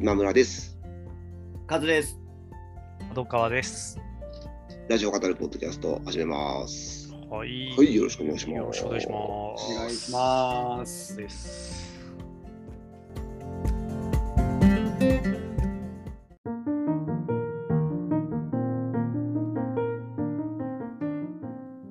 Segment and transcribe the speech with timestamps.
[0.00, 0.78] 今村です。
[1.66, 2.16] カズです。
[3.08, 3.98] 角川です。
[4.88, 7.12] ラジオ語るポッドキャスト始めます。
[7.28, 7.74] はい。
[7.76, 9.12] はいよろしくお願いしますよろしくお願いしま
[9.58, 9.72] す。
[9.72, 11.16] お願いします。
[11.16, 11.98] です。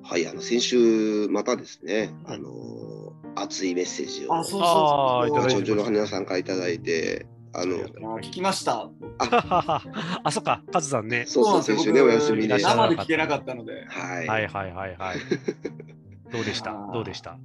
[0.02, 8.88] はい、あの先週またですね、あの熱いメッセージをあ、そうあーいただいて長女の花さんからいただいて、あの聞きました。
[10.22, 11.24] あ、そっか、カズさんね。
[11.26, 15.18] そうそう先週ねお休みで、生で聞けなかったので、はい、はいはいはいはい。
[16.30, 16.72] どうでした？
[16.92, 17.38] どうでした？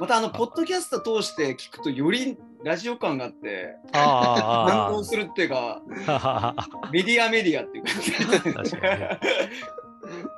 [0.00, 6.90] またあの、ポッドキャスト通して聞くとよりラジオ感があって、あ感あ動するっていうか、ああ。
[6.92, 8.12] メディアメディアっていう感じ。
[8.12, 9.20] 確かにね。
[9.22, 10.35] す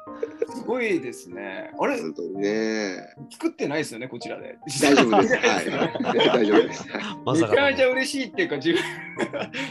[0.69, 1.71] ごいですね。
[1.81, 1.99] あれ？
[1.99, 4.59] 本当にね、作ってないですよね、こちらで。
[4.83, 5.35] 大丈夫です。
[5.41, 6.87] ははいい、大丈夫です。
[6.87, 8.83] めちゃめちゃ嬉しいっていうか、自分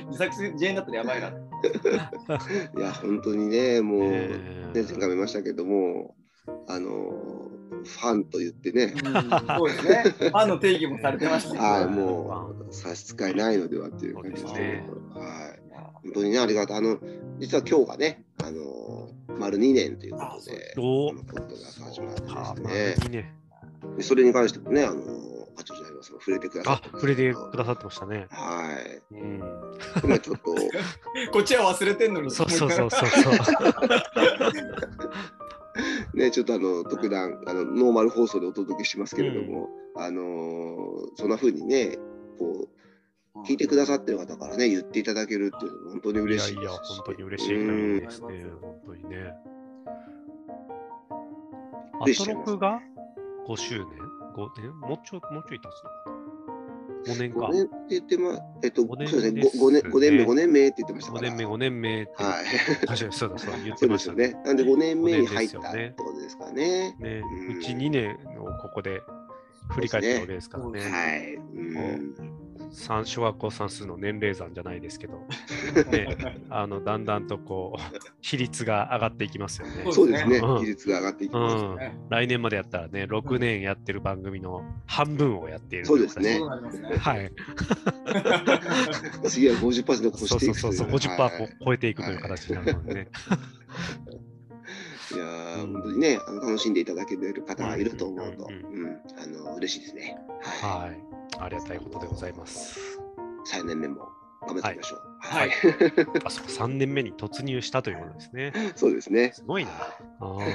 [0.07, 1.29] 自作自演だったらやばいな。
[1.29, 4.29] いや、本当にね、もう、ね、
[4.73, 6.15] え前回も言いましたけども、
[6.67, 7.11] あの
[7.83, 10.03] ファンと言ってね、そうですね。
[10.17, 14.83] ファンの定義もされてましたけどはい、もう差し支えないのではっていう感じですね。
[15.13, 15.67] はい。
[16.03, 16.77] 本当にね、ありがとう。
[16.77, 16.97] あの、
[17.39, 18.23] 実は今日がね、
[19.37, 23.33] 丸2年ということで、おこのポッドキャスト始まってあですまあね。
[23.97, 25.01] でそれに関してもね、あの、
[25.57, 28.27] あちょっとあります触れてくださあって、触れてくださってましたね。
[28.29, 29.15] はい。
[29.15, 29.41] うん。
[30.03, 30.55] 今ちょっと、
[31.31, 32.31] こっちは忘れてんのに。
[32.31, 33.33] そうそうそうそうそう。
[36.17, 41.97] ね、ちょっとあの、特段、あの、ノーマル放送でお届けしますけれども、あの、そんな風にね、
[42.39, 42.76] こう、
[43.47, 46.95] 聞いてくださってる方からね、言っていただけるっていうのは本当に嬉しいいやいや、ですし。
[46.97, 48.27] 本当に嬉しい限りですね。
[48.61, 49.33] 本当にね。
[51.99, 52.81] アトロクが
[53.47, 53.85] 5周年
[54.35, 55.69] ?5 年もうちょい、もうちょい経
[57.05, 57.53] つの ?5 年か5。
[57.53, 61.29] 年って言ってま、えっと、五年そうですね、です5年、五年目、ね5年目って言ってましたか5ら。
[61.29, 62.11] 年目、5年目って。
[62.23, 62.45] はい。
[62.85, 64.23] 確かにそうだ、そうだ、言ってますしたね。
[64.25, 64.41] よね。
[64.43, 66.97] なんで5年目に入ったってことですかね。
[66.99, 67.23] ね
[67.57, 69.01] うち2年をここで
[69.69, 70.79] 振り返ったわけですからね。
[70.81, 71.35] はい。
[71.35, 72.36] うん。
[72.71, 75.25] 三小学校算数の年齢算じゃないですけど、
[75.91, 76.17] ね、
[76.49, 77.81] あのだんだんとこう
[78.21, 79.85] 比率が上がっていきますよね。
[79.91, 80.37] そうですね。
[80.37, 81.65] うん技術が上がっていきうます。
[81.65, 86.97] んね、来年までやったらね、6年やってる番組の半分をやっているそうですねそうなりますね。
[86.97, 87.31] はい。
[89.27, 93.07] 次は50%越そうしていくそうそうそう、50%はいを超えていくという形になるのでね。
[95.13, 100.17] いやーうん本当にね、あの楽しんでいただける方がいると思うと、ううんん、あの嬉しいですね。
[100.41, 100.89] はい。
[100.89, 100.99] はい。
[101.39, 102.79] ありがたいことでございます。
[103.53, 104.09] 3年目も
[104.47, 104.99] 頑張っていきましょう。
[105.19, 105.51] はい。
[106.25, 108.53] あ、そうか、3年目に突入したということですね。
[108.75, 109.31] そうですね。
[109.33, 109.71] すごいな。
[110.19, 110.37] あ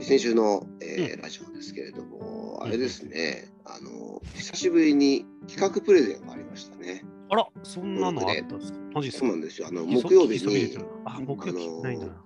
[0.00, 6.73] 先週の、えーラジオですけれども、あれですね、あの久しぶりに企画プレゼンがありましたね。
[7.30, 8.78] あら、そんなのあったんですか？
[8.94, 9.26] マジですか？
[9.26, 9.68] そうなんですよ。
[9.68, 11.36] あの木曜日に、あ、の。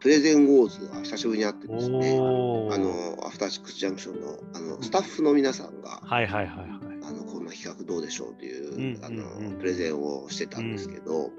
[0.00, 6.68] プレゼンウォーズが久しぶりにあってですね、あのアフターシックスジャンクションのあのスタッフの皆さんが、はいはいはいはい。
[7.04, 11.30] あのこんな企画どうでしょうという、うんあのプレゼンをしてたんですけど、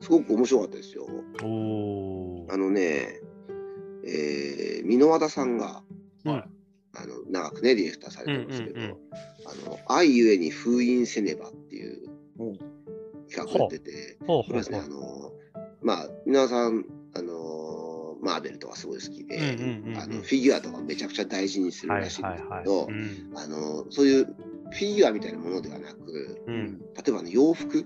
[0.00, 1.06] すごく面白かったですよ。
[1.40, 3.20] あのね、
[4.04, 5.82] えー、箕輪田さんが、
[6.24, 6.44] うん。
[6.96, 8.84] あの長くねディレクターされてますけど、あ
[9.68, 12.08] の愛ゆえに封印せねばっていう
[13.28, 14.18] 企画をやってて、
[14.62, 14.80] すね。
[14.84, 15.32] あの
[15.82, 16.84] まあ皆さん
[17.14, 19.56] あのマーベルとかすごい好きで、
[19.96, 22.40] あのフィギュアとかめちゃくちゃ大事にするはいらしいんはいはい。
[22.40, 26.78] ですけど、うんあのそういうフィギュアみたいなものではなく、うん。
[26.78, 27.84] 例えばあの洋服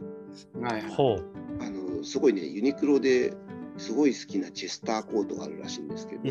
[0.60, 0.82] はい。
[0.82, 1.25] ほう。
[1.60, 3.34] あのすごいねユニクロで
[3.76, 6.22] すごい好きなチェスターコートがあるらしいんですけど、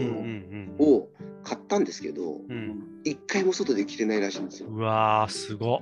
[0.83, 1.09] を
[1.43, 2.90] 買ったんですけどうん。
[3.05, 3.11] うん。
[3.11, 4.69] 一回も外で着てないらしいんですよ。
[4.69, 5.81] うわー、すごっ。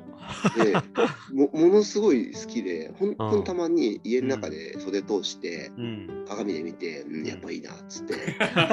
[0.64, 0.74] で
[1.34, 6.26] もものすごい好きで本当にたまに家の中で袖通してうん。
[6.28, 8.16] 鏡で見て、うん、やっぱいいなっつって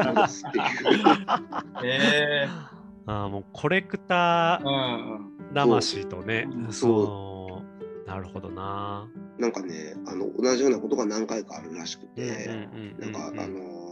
[0.06, 0.64] 戻すっていう。
[1.84, 2.48] え
[3.08, 5.36] あーもうコレクター。
[5.54, 7.62] 魂とねう、んその、
[8.06, 9.08] なるほどな。
[9.38, 13.85] なんかねあの同じようなことが何回かあるらしくうんうんて、うんなんか、うんあのー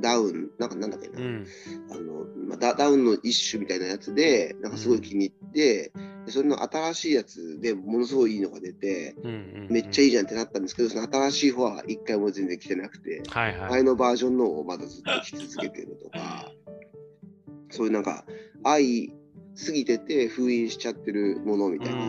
[0.00, 1.46] ダウンなんかなんだっけな、うん。
[1.90, 5.92] あのまあ、ダダウンの一種みたいなやつでなんかすごい気に入って、
[6.26, 9.68] でそれの新しいやつでものすごいいいのが出てうんうんうん。
[9.70, 13.70] めっちゃいいじゃんってなったんですけどその新しい方は一回も全然着てなくてはいはい。
[13.70, 16.50] 前のバージョンのをまだずっと着続けてるとか
[17.70, 18.24] そういうなんか
[18.64, 19.12] 愛
[19.66, 22.00] 過ぎてて封印しちゃってるものみたいな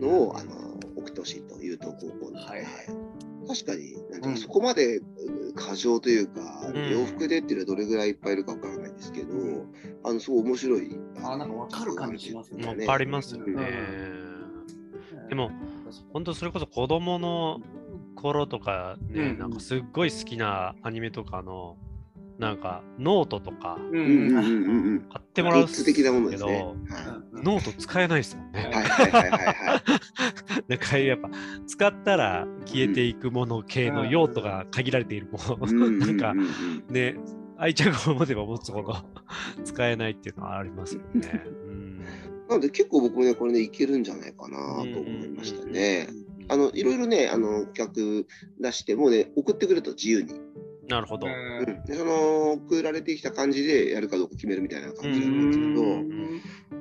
[0.00, 2.64] のを、あの送ってほしいという投稿コーナーで、はい。
[3.48, 4.36] 確かになんかうん。
[4.36, 5.00] そこまで
[5.58, 6.40] 過剰というか、
[6.72, 6.90] うん。
[6.90, 9.34] 洋服でっていうのはどれぐらいいっぱいいるかわからないですけど、
[10.04, 10.96] あのすごい面白い。
[11.22, 12.66] あなんかわかる感じしますね。
[12.66, 13.54] わかりますよね。
[15.28, 15.50] でも、
[16.12, 17.60] 本当それこそ子供の
[18.14, 19.38] 頃とかね、うん。
[19.38, 21.76] なんかすっごい好きなアニメとかの、
[22.38, 24.28] なんかノートとかううん。
[24.28, 24.36] うん。
[24.36, 24.42] うん。
[24.42, 24.42] ん。
[24.42, 25.00] うん。
[25.10, 25.54] 買ってもうん。
[25.54, 26.58] らうグッズ的なものけど、で
[26.88, 27.00] すね。
[27.02, 28.70] はノート使えないですもんね。
[28.72, 28.84] はい。
[28.84, 29.12] はい。
[29.12, 29.30] はい。
[29.30, 29.54] はい。
[30.68, 31.30] なんかやっぱ
[31.66, 36.34] 使ったら消えていくもの系の用途が限られているもの、なんか
[36.90, 37.16] ね、
[37.56, 38.94] 愛着を持てば持つほど
[39.64, 41.42] 使えないっていうのはありますよね。
[41.66, 41.98] うん。
[42.48, 44.58] なので結構僕もね、これね、いけるんじゃないかな
[44.92, 46.08] と思いましたね。
[46.48, 48.24] あの、いろいろね、あの、企
[48.58, 50.34] 画出して、もうね、送ってくると自由に。
[50.88, 51.26] なるほど。
[51.26, 51.84] うん。
[51.84, 56.40] でその、送られてきた感じでやるかどうか決めるみたいな感じなんですけど、うん。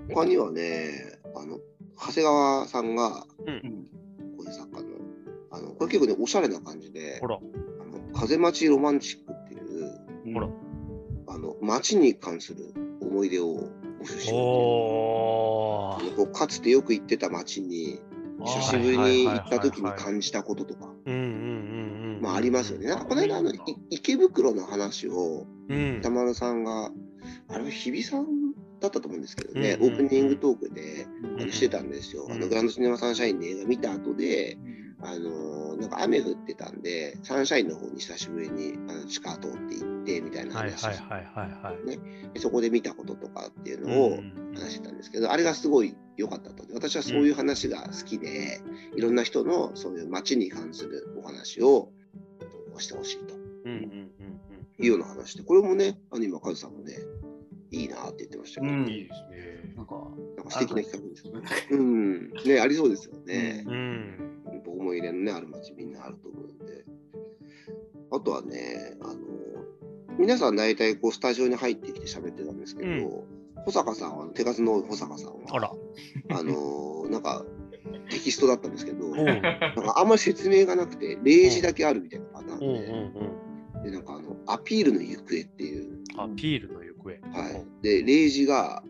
[0.10, 1.60] 他にはね、あの、
[2.00, 3.88] 長谷川さんが、うん。
[4.38, 4.88] こういう作家の、
[5.52, 10.50] あの、これ結構ね、おしゃれな感じでほ、ら、あの風待ちロマンチックっていう、ほら。
[11.30, 13.70] あの、街に関する思い出を
[14.02, 14.32] 募集して
[16.22, 18.00] るかつてよく行ってた街に、
[18.46, 20.94] 久しぶりに行った時に感じたこととか。
[22.22, 22.96] まあありますよね。
[23.08, 23.60] この間あのい
[23.90, 25.98] 池袋の話をうん。
[26.00, 26.92] 歌丸さんが、
[27.50, 28.47] あれは日比さん
[28.80, 31.48] だったと思うんですけどね、オープニングトークであうん。
[31.48, 32.26] のしてたんですよ。
[32.26, 32.34] うん。
[32.34, 34.58] あのグランドシネマサンシャインで映画見た後で、
[35.02, 46.64] あのなんか雨降ってたんで、サンシャインの方に久しぶりにあの地下通って行ってみたいなはい話をそこで見たこととかっていうのをうん話してたんですけど、あれがすごい良かったと。
[46.74, 48.62] 私はそういう話が好きで、
[48.96, 51.92] いろんな人のそういう街に関するお話を
[52.80, 53.44] してほしいとうん。
[53.66, 54.08] うんうん
[54.80, 56.94] いうような話で、これもね、あの今、カズさんもね、
[57.72, 58.90] いいなって言ってましたけど、うんうん。
[58.90, 59.74] いいですね。
[59.76, 59.96] なんか、
[60.38, 61.48] なんか素敵な企画ですよね。
[61.72, 63.64] うん、ね、ありそうですよね。
[63.68, 64.38] うん。
[64.66, 66.86] 思い入れのね、ある街みんなあると思うんで。
[68.12, 69.16] あとはね、あの、
[70.18, 75.72] 皆さん大体こうスタジオに入ってきて喋ってたんですけど、うん保坂さんは、手数の保坂さんは、あら。
[76.30, 77.46] あのーなんか
[78.10, 79.26] テキストだったんですけど、うん。
[79.26, 86.22] なんかあんまり説明がなくて、例示だけあるみたいなパターンで、でなんかあのアピールの行方っていう、うん。
[86.22, 86.77] アピール。
[87.38, 88.84] はい、で例示が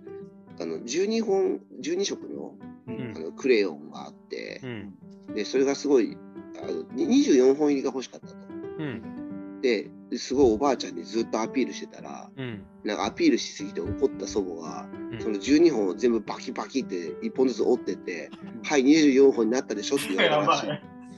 [0.60, 2.56] あの12本、12色の
[2.88, 4.94] うんあのクレヨンがあってう、ん。
[5.36, 6.18] でそれがすごい
[6.62, 8.36] あの24本入りが欲しかったと。
[8.80, 9.62] うん。
[9.62, 12.64] で、ですごいおばあちゃんにずっとアピールしてたら、うん。
[12.84, 18.30] なんかアピールしすぎて怒った祖母が、うんその12本を全部バキバキって1本ずつ折ってって、
[18.64, 20.68] はい、24本になったでしょって言われたらしい。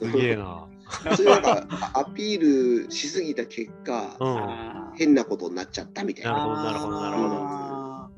[0.10, 0.66] すげえな。
[1.16, 4.38] それなんかあアピールしすぎた結果、うん。
[4.38, 6.32] あ変なことになっちゃったみたいな。
[6.32, 8.10] なるほどなるほどなるほどあ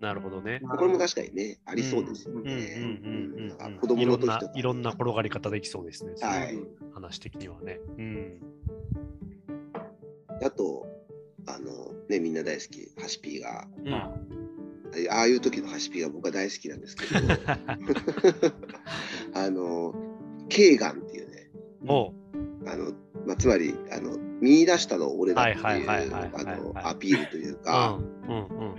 [0.00, 0.60] なるほどね。
[0.62, 3.48] ーこれも確かにね、ありそうですよね。
[3.80, 6.14] 子供の時とか、いろんな転がり方できそうですね。
[6.20, 6.58] はい
[6.94, 7.80] 話的にはね。
[7.96, 8.40] うん。
[10.42, 10.86] あと、
[11.46, 13.94] あの、ね、みんな大好き、ハシピーが、うん。
[15.10, 17.20] ああいう時のハシピーが僕は大好きなんですけど、
[19.34, 19.94] あの、
[20.48, 21.02] ケーガン
[21.86, 22.92] あの、
[23.26, 28.78] まあ、つまり、あの、見出したのは俺だっていう、はいはいはいはいはいあの、アピールというか、うんうんうん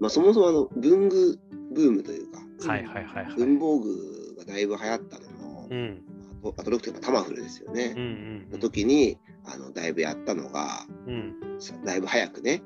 [0.00, 1.38] まあ、そもそもあの、文具
[1.72, 2.68] ブームというか、うん。
[2.68, 3.34] はいはいはいはい。
[3.34, 6.02] 文房具がだいぶ流行ったのも、うん。
[6.44, 7.94] あとアトロックというかタマフルですよね。
[7.96, 11.34] うんうんの時にあのだいぶやったのがうん。
[11.84, 12.62] だいぶ早くね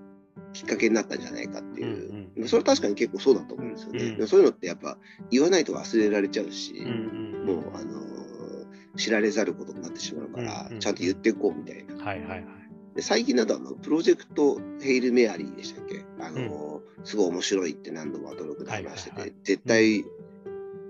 [0.52, 2.48] きっかけになったんじゃないかっていう、うんうん。
[2.48, 4.28] それは確かに結構そうだと思うんですよね、うん。
[4.28, 4.98] そういうのってやっぱ
[5.30, 6.88] 言わないと忘れられちゃうし、うんう
[7.44, 8.21] んもう、あのー
[8.96, 10.80] 知られざることになってしまうから、うんうん。
[10.80, 11.94] ちゃんと言っていこうみたいな。
[12.04, 12.44] はいはいはい。
[12.94, 16.04] で最近だとあのプロジェクトヘイル・メアリーでしたっけ？
[16.20, 20.04] あのーすごい面白いって何度もアトロックで話してて、はいはい絶対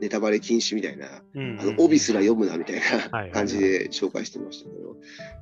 [0.00, 3.30] ネタバレ禁止みたいなうんあの帯すら読むなみたいはいはいはない。
[3.30, 4.96] 感じで紹介してましたけど、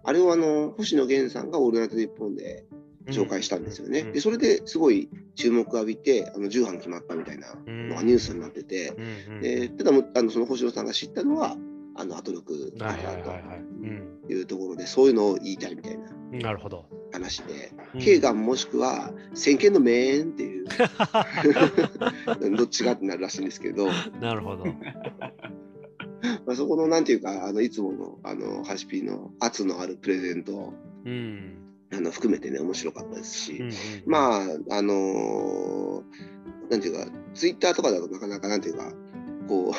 [0.05, 2.67] あれをあの星野源さんが「オールナイトニッポン」で
[3.07, 4.03] 紹介したんですよね。
[4.03, 8.93] でそれですごい注目を浴びてあの重版決まったみたいなのがニュースになってて、
[9.29, 11.57] うんうんでただあのその星野さんが知ったのは
[12.01, 16.11] あのアトロクだなというところでそういうのを言いたいみたいな。
[16.39, 16.87] なるほど。
[17.13, 18.01] 話で、うん。
[18.01, 20.67] ケーガンもしくは先見のメーンっていう。
[22.57, 23.89] どっちがってなるらしいんですけど、
[24.21, 24.65] なるほど。
[26.47, 30.73] まあ、そこのなんていうかあのいつものあのハシピーの圧のあるプレゼント。
[31.05, 31.57] うん。
[31.93, 33.73] あの含めてね面白かったですし、うんうん
[34.07, 36.41] まああのー
[36.71, 38.93] なんていうかツイッターとかだとなかなかなんていうか
[39.49, 39.75] こ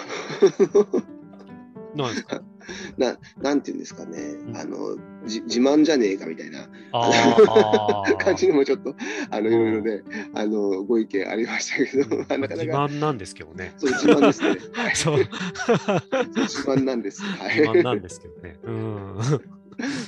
[1.96, 2.38] なんですか？
[2.38, 2.44] う
[3.02, 6.68] ななんていうんですかね、んあのじ自慢じゃねえかみたいな。
[8.20, 8.96] 感じのもちょっと
[9.30, 13.74] あのいろいろねあのご意見ありましたけど、なかなか自慢なんですけどね。
[13.78, 14.50] そう自慢ですね。
[14.74, 15.18] はいそう。
[15.18, 17.22] 自慢なんです。
[17.24, 17.60] はい。
[17.60, 18.58] 自慢なんですけどね。
[18.64, 19.16] うん。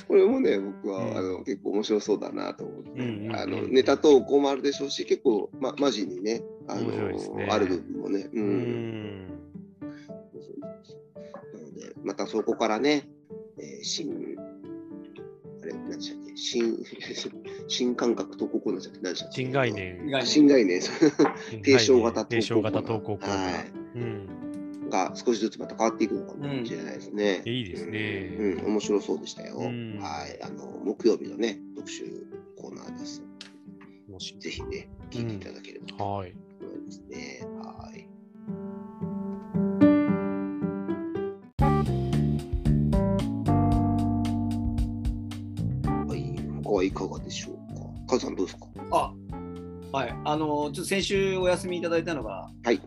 [0.06, 9.43] これれもね、僕は、うんあの結構面白そうだなと思って、うんうんうんあのネタ投稿もあるでしょうし、結構、ま、マジにね、あのねある部分もね、う。
[10.52, 10.60] うんん。
[10.62, 13.08] なので、またそこからね、
[13.58, 14.36] えー新、
[15.62, 16.76] あれ、何でしたっけ、新、
[17.68, 19.42] 新感覚投稿コーナーじゃなくて何でしたっけ？
[19.42, 19.72] 新概。
[19.72, 20.26] 念。
[20.26, 23.96] 新概念、提唱型提唱型投稿コーナはー。
[23.96, 24.28] うん。
[24.88, 27.42] い、が少しずつまた変わっていくのかもしれないですね。
[27.46, 28.36] いいですね。
[28.38, 29.56] うん、面白そうでしたよ。
[29.56, 32.04] うんはい、あの木曜日のね特集
[32.56, 33.22] コーナーです。
[34.08, 36.34] もしぜひね聞いていただければとはい。
[36.60, 37.40] 思いますね。
[37.62, 38.08] はい。
[46.84, 47.54] はい、かがでしょう
[48.06, 48.12] か？
[48.12, 48.66] カズさんどうですか？
[48.90, 49.14] あ
[49.92, 50.14] はい。
[50.24, 52.80] あの、ちょっと先週お休みいただいたのが、はい。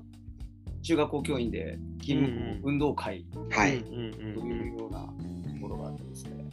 [0.84, 3.78] 中学校教員で勤務運動会はい。
[3.78, 5.10] うんうんとうんいうようなと
[5.62, 6.50] ころがあってですね、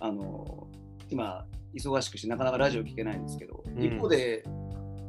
[0.00, 0.66] あの、
[1.08, 4.44] 今、忙しくしてなかなかラジオ聞けないんですけど、うん一方で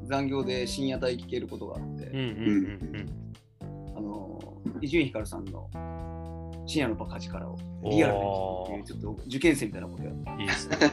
[0.06, 2.26] 残業で深夜帯聞けることがあって、うんうん
[2.96, 4.40] うんあの、
[4.82, 5.70] 伊集院光さんの
[6.66, 8.28] 深夜のバカ力をリアルで聞く
[8.64, 10.14] っていう、ちょっと受験生みたいなことやっ。
[10.40, 10.78] いいですね。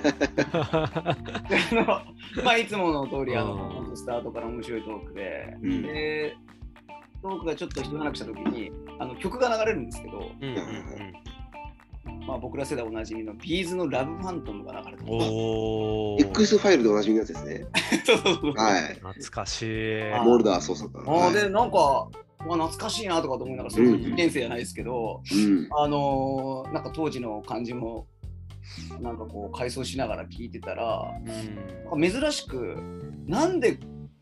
[2.44, 6.36] まあいつもの通りあの、うんスタートから面白いトークで、うんで
[7.22, 10.56] トークがちょっと一段落した時にあの曲が流れるんですけど、うんうん
[12.26, 15.18] まあ、僕ら世代おなじみのビーズのラブファントムが流れてうん。
[15.18, 15.24] ま
[16.30, 17.64] X ファイルでおなじみのやつですね。
[18.04, 18.82] そうそうそうはい。
[18.94, 20.12] 懐かしい。
[20.12, 21.02] あモールダー捜査官。
[21.06, 22.08] あはいーでなんか、
[22.46, 25.68] まあ、懐かしいなとかと思いながら、それこそ受験生じゃないですけど、うん。
[25.76, 28.06] あのーなんか当時の感じも
[29.00, 31.10] なんかこう回想しながら聞いてたら
[31.98, 32.76] 珍しく
[33.26, 33.78] なんで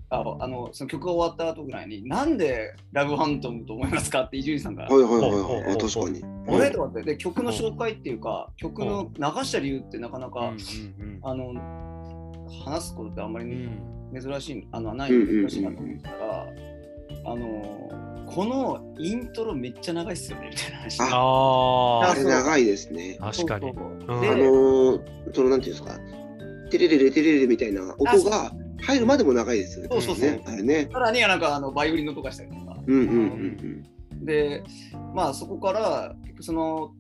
[0.09, 4.23] ああのその曲が終わった後ぐらいになんでラブハントムと思いますか？
[4.23, 4.85] って伊集院さんが。
[4.85, 5.79] はいはいはいはい。
[5.79, 6.25] 確かに。
[6.49, 6.71] あれ？
[6.71, 10.53] とかってで曲の紹介っていうか曲の流した理由ってなかなか、
[11.23, 11.53] あの
[12.65, 13.93] 話すことってあんまりうん。
[14.23, 16.47] 珍しいあのない珍しいなと思ったら、
[17.27, 21.01] あのこのイントロめっちゃ長いっすよねみたいな話。
[21.01, 23.19] あああれ長いですね。
[23.21, 23.71] あ、確かに。
[23.71, 25.01] あのー、
[25.33, 25.99] そのなんていうんですか、
[26.71, 28.53] テレレレテレレみたいな音が
[28.83, 29.89] 入るまでも長いですよね。
[29.93, 30.89] そうそうそうねあれね。
[30.93, 32.77] さらにはなんかあのバイオリンの音がしたりとか。
[32.87, 34.63] うんうんうんで、
[35.15, 36.93] まあそこからその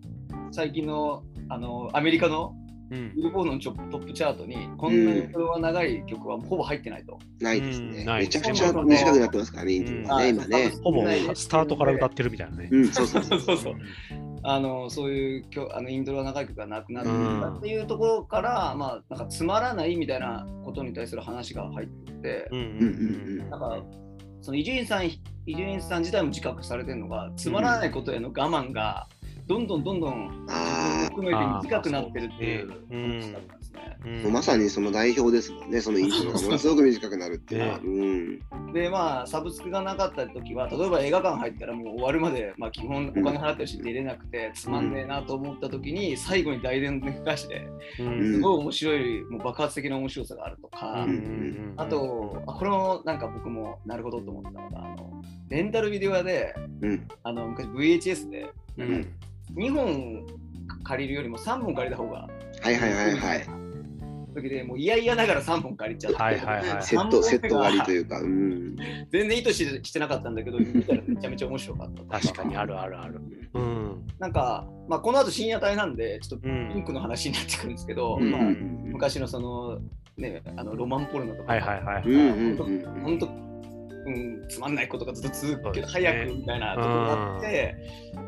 [0.52, 2.54] 最近のあのアメリカの
[2.90, 7.19] うんビルボードのトップチャートにこんなにこれは長い曲はほぼ入ってないと。
[7.40, 7.45] うん。
[7.45, 10.73] ないですねめちゃくちゃ短くなってますからね、今ね。
[10.83, 12.69] ほぼスタートから歌ってるみたいなね。
[12.71, 13.40] うん、そうそうそう。
[13.40, 13.75] そうそう
[14.49, 23.83] あのそういうきょあのイントロが長い曲がなくなってたっていうところから、まあなんかつまらないみたいなことに対する話が入ってて、うんうんうんなんか
[24.43, 29.09] その伊集院さん伊集院さん自体も自覚されてるのがつまらないことへの我慢が
[29.47, 33.99] どんどんどんどんあ含めて短くなってるっていう話だったんですね。
[34.05, 34.26] うん。
[34.26, 37.79] あ、まさにその代表ですもんね、そのイントロがものすごく短くなるっていうのは。
[37.79, 37.85] ね。
[37.85, 38.73] うん。
[38.73, 47.69] でまあサブスクがなかった時は例えば映画館入ったらもう終わるまで、まあ、基本お金払ってるし出れなくてつまんねえなと思った時に最後に大伝の歌詞で
[48.00, 48.35] うん。
[48.35, 51.11] すごい面白いもう爆発的な面白さがあるとか、うん。
[51.11, 51.75] うん。
[51.76, 57.09] あとあこれもなんか僕もなるほどと思ったのがあのレンタルビデオ屋でうん。
[57.23, 59.09] あの昔 VHS でうん
[59.55, 60.26] 2本
[60.85, 62.29] 借りるよりも3本借りた方が
[62.62, 63.67] はいはいはいはい。
[64.37, 68.21] 時でもう嫌々ながら3本借りちゃって、はいはいはいセット、セット割りとういうか。
[68.21, 68.76] うん。
[69.11, 73.21] 全然意図ししてなかったんだけど見たらめちゃめちゃ面白かったと確かにあるあるある。
[73.55, 74.07] うん。
[74.19, 79.79] なんか、まあ、この後深夜帯なんでちょっとうんピンクの話になってくるんですけど、うんまあ、うん昔のその
[80.17, 82.03] ねあのロマンポルノとか、はいはいはい。
[82.05, 82.57] うんうんうん
[83.03, 83.46] 本当、
[84.06, 87.76] うん、つまんないことがずっと続くけど、ね早くみたいなところがあって、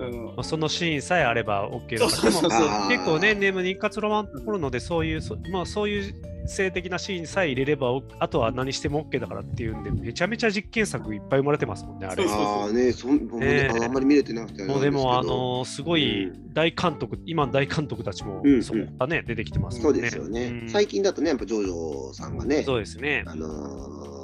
[0.01, 6.15] うんまあそのシーンさえあれば OK そうそうそうでも結構ね、ネーム日活ロマンポルノでそういう、そまあそういう
[6.47, 12.33] 性的なシーンさえ入れれば、おあとは何しても OK だからっていうんで、めちゃめちゃ実験作いっぱい生まれてますもんね、あれそう。
[12.33, 20.03] そうああね、そん僕もねねああんまり見れてなくてもうでも、あのーすごいうん大監督、今の大監督たちもそこがね、出てきてますそうもんね。
[20.03, 20.47] ですよね。
[20.47, 23.25] うん最近だとね、やっぱジョジョさんがね、そうですね。
[23.27, 24.18] あのー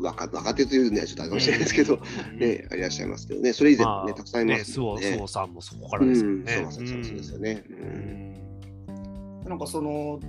[0.00, 5.16] 若若手というのはちょっとあれかもしれないですけど、うんね、いらっしゃいますけどね、それ以前もね、まあたくさんいますもんね。
[5.16, 6.70] スオさんもそこかうん、らですよそうね。
[6.70, 7.64] そうそうそうですよね。
[7.68, 10.20] ううんんなんかその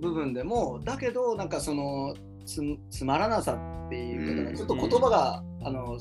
[0.00, 2.14] 部分でもだけどなんかその
[2.46, 5.98] つつまらなさっていうか、うんちょっと言葉が、あの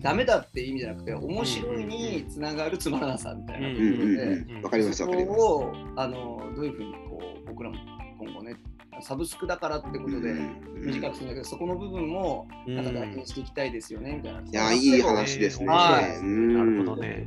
[0.00, 4.22] ダメだっていう意味じゃなくて面白いにつながるつまらなさみたいなところで、
[4.54, 5.38] うん、わかりますそわかります。
[5.38, 7.76] こをあのどういうふうにこう僕らも
[8.18, 8.56] 今後ね
[9.00, 14.40] サブスクだからってことでうん短くするんだけど、そこの部分もうんなんか大事にしていきたいですよねみたいな。
[14.40, 15.66] いや、いい話ですね。
[15.66, 17.26] はいうんなるほどね。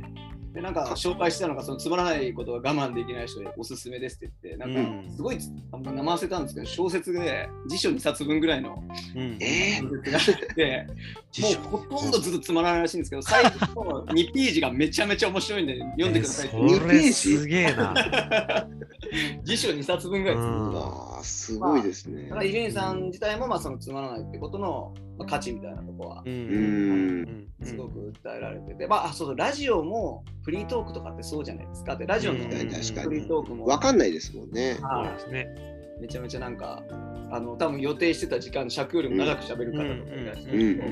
[0.52, 8.82] でなんか紹介したのがそのつまらないことが我慢できない人でおすすめですって言ってなんかすごいつあ名前忘れたんですけど小説で辞書2冊分ぐらいの
[9.14, 9.38] うん。
[9.40, 10.20] え小説があ
[10.52, 10.86] って
[11.32, 11.60] 辞書。
[11.60, 16.56] もうほとんどずっとつまらないらしいんですけど最後の2ページがめちゃめちゃ面白いんで読んでくださいって。
[16.56, 17.94] えそれすげえな。
[19.44, 20.72] 辞書2冊分ぐらいですうん。
[20.72, 22.24] わあ、すごいですね。
[22.24, 22.28] だ。
[22.30, 26.22] から伊集院さん自体もまあそのつまらないってことのまあ価値みたいなところは
[27.62, 31.96] すごく訴えられてて、まああそうそうラジオもフリートークとかってそうじゃないですか。
[31.96, 32.48] でラジオのうん。
[32.48, 33.28] フリ確かーに。
[33.28, 34.76] トークもわかんないですもんね。
[34.78, 35.54] そうはですね。
[35.98, 36.80] いめちゃめちゃなんか
[37.32, 40.84] あの多分予定してた時間尺よりも長く喋る方とかいらっしゃる。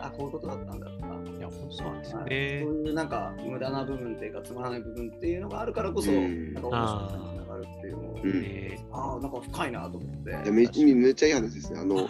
[0.00, 0.86] あこういうことだったんだ。
[0.90, 1.06] とか、
[1.38, 2.30] いや、本当そうなんですよはい。
[2.30, 2.72] ねそう。
[2.72, 6.54] いうなんか無駄な部分っていうかつまらない部分っていうのがあるからこそ、うん。
[6.54, 8.42] なんか面白さにつながるっていうのを、うん。
[8.46, 10.30] えああなんか深いなと思って。
[10.30, 10.68] いやめめっ
[11.14, 11.80] ちゃいい話ですね。
[11.80, 12.08] あの、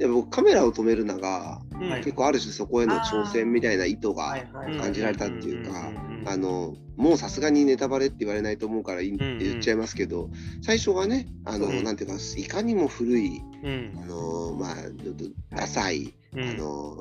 [0.00, 2.02] いや僕カメラを止めるのが、ーうん。
[2.02, 5.92] 結構ある種そこへの挑戦みたいな意図が、はいはい感じられたっていうかん
[6.22, 10.30] んんあの、もうさすがにネタバレって言われないと思うからいいって言っちゃいますけど、
[10.62, 13.92] 最初はね、あの、うんなんていうか、いかにも古い、うん。
[14.02, 16.48] あの、まあ、ちょっとダサい、うん。
[16.48, 16.96] あの、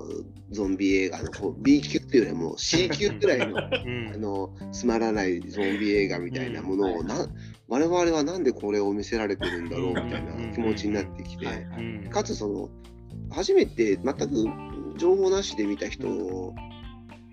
[0.52, 4.12] ゾンビ映画のこう B 級っていうよりも C 級くらいの、うん。
[4.14, 7.28] あの、つまらないゾンビ映画みたいなものを、な
[7.70, 11.46] 我々はなんでこれを見せられてるんだろうみたいな気持ちになってきて、
[12.10, 12.70] かつその
[13.32, 16.54] 初めて全く情報なしで見た人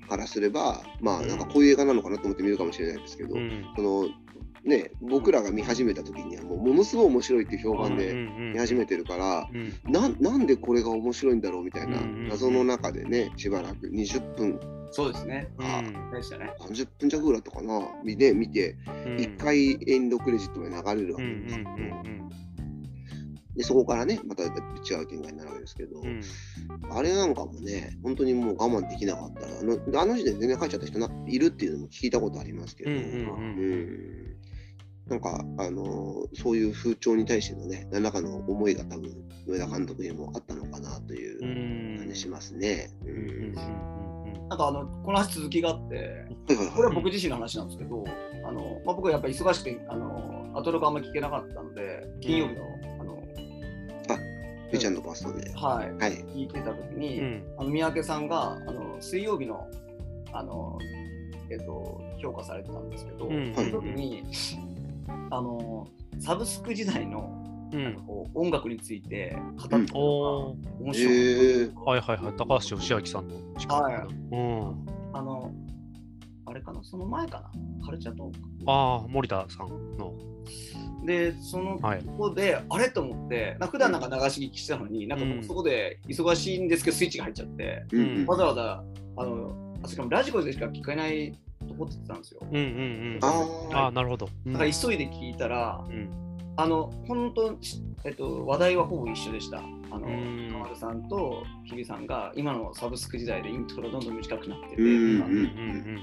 [0.09, 3.64] からすればまあなんかこういう映画なのかなと思って見るかもしれないですけど、うん。
[3.76, 4.09] その
[4.64, 9.73] ね僕らが見始めた時にはもうものすごい面白いっていう評判うんでうん見始めてるから、うん。
[9.90, 15.49] なんなんでこれが面白いんだろうみたいな謎の中でねしばらく20分そうですね。
[15.59, 16.11] うん。
[16.12, 16.52] でしたね。
[16.61, 17.81] 30分弱ぐらいだったかな。
[18.05, 18.76] 見,、ね、見て。
[19.07, 19.16] うん。
[19.16, 21.59] 1回エンドクレジットまで流れるわけです。
[23.57, 26.21] でそこからねまた違う展開になるわけですけど、うん。
[26.90, 32.90] あれなんかもね、本当にもう我慢できなかったら、あのあの時点で全然帰っちゃった人ないるっていうのも聞いたことありますけど、
[35.09, 39.11] なんか、あのーそういう風潮に対してのね、何らかの思いが多分、
[39.47, 41.99] 上田監督にもあったのかなといううん。
[41.99, 42.91] 感じしますね。
[43.04, 44.05] うん
[44.49, 46.25] なんかあのこの話続きがあって
[46.75, 48.04] これは僕自身の話なんですけど
[48.45, 52.62] あの、まあ、僕はやっぱり忙しくてあのアトロクあんま聞けなかったので金曜日の
[53.00, 53.23] あの
[54.78, 55.50] ちゃんのパストで。
[55.54, 55.93] はい。
[55.93, 56.12] はい。
[56.34, 57.45] 聞いてた時に、うん。
[57.58, 59.67] あの三宅さんがあの水曜日の
[60.32, 60.78] あの、
[61.50, 63.54] えっと、評価されてたんですけど、うん。
[63.54, 64.23] その時に
[65.30, 65.86] あの
[66.19, 69.91] サブスク時代のうんこう音楽について語ってたのが
[70.81, 73.83] 面白い、へえはいはいはい、高橋義明さんの時間。
[73.83, 73.95] はい
[74.33, 74.87] うん。
[75.13, 75.52] あの
[76.49, 76.83] あれかな？
[76.85, 77.85] その前かな？
[77.85, 80.15] カルチャートークああ、森田さんの。
[81.05, 82.02] でそのはい。
[82.05, 88.85] ここで、あれと思って、なんか普段なんか流し聞きしてたのに、なんかうん僕そこで忙しいんですけど、スイッチが入っちゃって、うんうんわざわざ、
[89.17, 91.33] あの、あしかもラジコでしか聞けない
[91.67, 92.41] とこって言ってたんですよ。
[92.43, 92.65] うんうんう
[93.19, 93.19] ん。
[93.23, 94.29] あああ、なるほど。
[94.47, 96.25] うんだから急いで聞いたら、うん
[96.56, 99.58] あの、本当、しえっと、話題はほぼ一緒でした。
[99.58, 100.49] あの、うん。
[100.52, 104.82] かまるさんと日比さんが、今のサブスク時代でイントロどんどん短くなってて、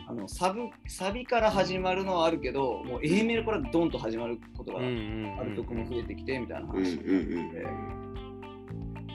[0.07, 6.97] あのサブサビから始まるのはあるけど、もう A メロからドンと始まることがある曲も増えてきてみたいなうんうん話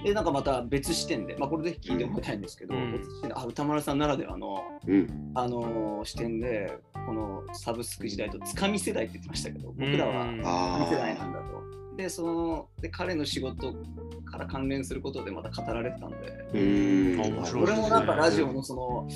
[0.03, 5.33] で、で、なんかまた別視点で、まあ、これぜひ聞いてもらいたいんですけど、うん別視点で、あ、歌丸さんならではの、うん。
[5.35, 11.97] あのー視点で、このサブスク時代とつかみ世代って言ってましたけど、僕らはうんつかみ世代なあんだと。
[11.97, 13.75] で、その、で、彼の仕事
[14.25, 16.17] から関連することでまた語られてたんで、
[17.17, 17.43] ん。
[17.43, 19.09] これもなんかラジオのその、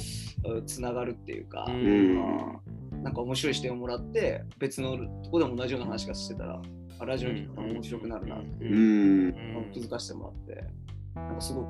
[0.57, 1.75] うつながるっていうか、うん。
[1.75, 6.63] うんなんか面白い視点をもらって、別のとこでも同じような話がしてたら、
[7.03, 8.69] あラジオに面白くなるなってう。
[8.69, 9.33] う
[9.73, 10.65] 気づかせてもらって、
[11.15, 11.69] なんかすごく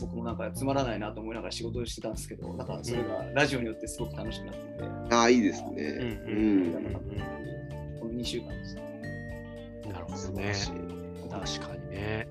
[0.00, 4.60] 僕もなんかつまらないなと思いながら仕事をしてたんですけど、なんかそれがラジオによってすごく楽しくなって
[5.08, 5.82] て、ああいいですうんね。
[5.84, 6.62] ううん。
[6.68, 6.72] ん。
[8.00, 8.76] この2週間です。
[9.92, 10.52] なるほどね。
[11.30, 12.26] 確かにね。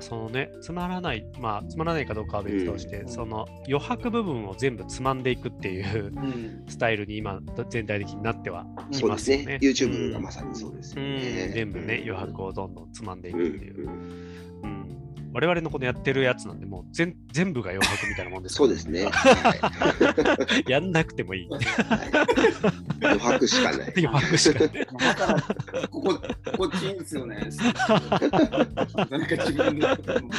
[0.00, 9.58] まあそのね、つまらない、まあつまらないかどうかは別として、うんその余白部分を全部つまんでいくっていううん、スタイルに今全体的になってはきそうですねますよね。。
[9.60, 11.50] YouTube がまさにそうですようんね。
[11.54, 13.82] 全部ね、余白をどんどんつまんでいくっていう。
[13.82, 14.96] うんうん
[15.32, 19.04] 我々のこのやってるやつなんで、もう全全部が余白みたいなもんですそうですね。
[19.04, 21.44] は やんなくてもいい。
[21.44, 21.48] い
[23.02, 23.92] 余白しかない。
[24.04, 24.70] 余白しかない。
[24.72, 26.20] だから、ここ、
[26.58, 27.36] こっちいいんですよね。
[29.10, 30.30] なんか自分で言っても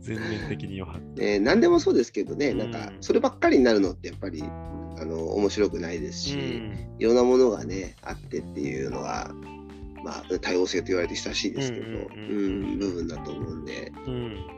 [0.00, 1.06] 全面的に余白。
[1.18, 9.32] えー何でもそうですけどね、なんかうんそればっかりになるのってやっぱりあの面白くないですし、うんいろんなものがねあってっていうのが、
[10.04, 14.57] まあ、多様性と言われて親しいですけど、うん部分だと思うんで、うん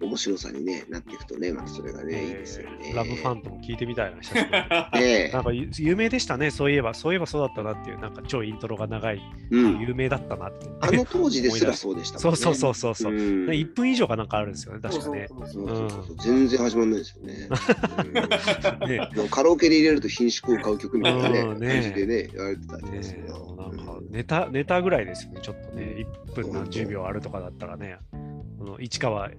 [0.00, 2.92] 面白さに、ね、なっていくとね、またそれがね、いいですよね。
[2.94, 5.00] ラブファントも聞いてみたいな久しぶりに。
[5.00, 10.66] ねなんかゆ有名でしたね、そういえば、そういえばそうだったなっていう、なんか超イントロが長い、うん、有名だったなって。
[10.80, 12.36] あの当時ですら そうでしたもんね。
[12.36, 13.12] そうそうそうそうそう。
[13.12, 13.46] うん。
[13.46, 15.26] で1分以上かなんかあるんですよね、確かね。
[15.28, 15.90] そうそうそうそう。
[16.06, 17.48] そう全然始まんないですよね。
[18.82, 18.88] うん。
[18.88, 23.56] ねでもカラオケで入れると品種を買う曲みたいなね、感じでね、やられてたりねですけど。
[23.56, 24.10] なんかうん。
[24.10, 27.98] ネタ、ネタぐらいですよね、ちょっとね、1分何十秒あるとかだったらね、
[28.58, 29.30] この市川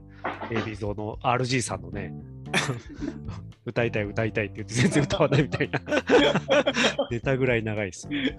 [0.50, 2.14] 海老蔵の RG さんのね、
[3.66, 5.80] 歌いたい歌いたいって言って全然歌わないみたいな
[7.12, 8.38] ネタぐらい長いですね。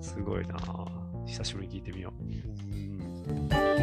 [0.00, 2.22] すごいなぁ久しぶりに聞いてみよう。
[2.22, 3.74] うん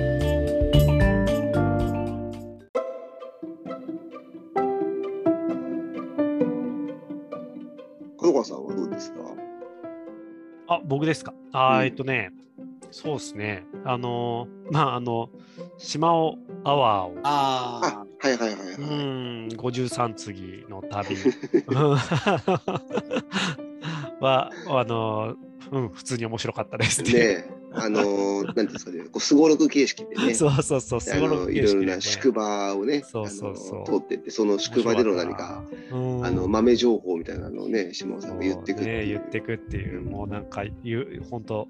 [8.19, 9.19] 角川さんはどうですか？
[10.67, 11.33] あ、僕ですか？
[11.51, 12.31] あー、うんえっとね、
[12.91, 13.65] そうですね。
[13.85, 15.29] あのー、まあ、あの、
[15.77, 18.75] 島尾アワーを、ああ、はいはいはいはい。
[18.75, 21.15] うん、53次の旅
[21.67, 21.95] うん
[24.21, 25.37] は、あのー、
[25.71, 27.39] うん、普通に面白かったですっていう。
[27.39, 31.83] ねあのー、なんていうんですかね、こうすごろく形式でね、 そうそうそう、すごろあのいろいろ。
[31.83, 33.83] な宿場をね、そうそうそう。
[33.87, 39.19] あの通ってって、その宿場での何か、うん、あの豆情報みたいなのをね、島尾さんが言ってくってね、いう。
[39.19, 41.67] 言ってくっていう、もうなんかゆ、本当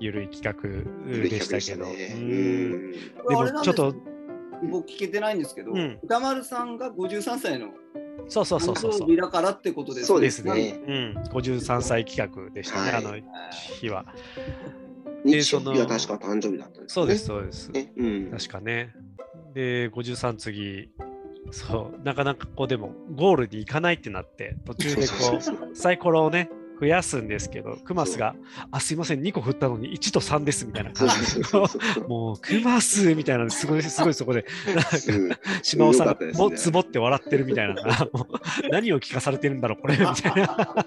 [0.00, 1.86] ゆるい企画でしたけど。
[1.86, 2.14] ね。
[2.16, 2.72] ううん。
[2.72, 3.94] んでもちょっと、
[4.70, 5.98] 僕聞けてないんですけど、うん。
[6.02, 7.68] 歌丸さんが53歳の
[8.28, 9.16] そうそうそうそうそう。
[9.16, 10.80] だからってことですそうでですすね。
[10.86, 13.04] うん、53歳企画でしたね、はい。
[13.04, 13.16] あの
[13.80, 14.04] 日は。
[15.24, 17.02] 日曜日は確か誕生日だったんですね。
[17.02, 17.70] そうです、そうです。
[17.70, 17.92] ね。
[17.96, 18.30] うん。
[18.30, 18.94] 確かね。
[19.54, 20.90] で、53次、
[21.50, 25.40] そう、なかなかこうでも、ゴールに行かないってなって、途中でこそう
[25.74, 26.50] サイコロをね、
[26.82, 28.34] 増やすんですけど、クマスが、
[28.72, 31.14] あ、すいません、2個振ったのに1と3ですみたいな感じ。
[32.08, 34.44] もう、クマスみたいなのすごい、すごいそこで、
[35.62, 38.08] 島尾さんがもつぼって笑ってるみたいな、
[38.70, 40.86] 何を聞かされてるんだろう、これ、みたいな。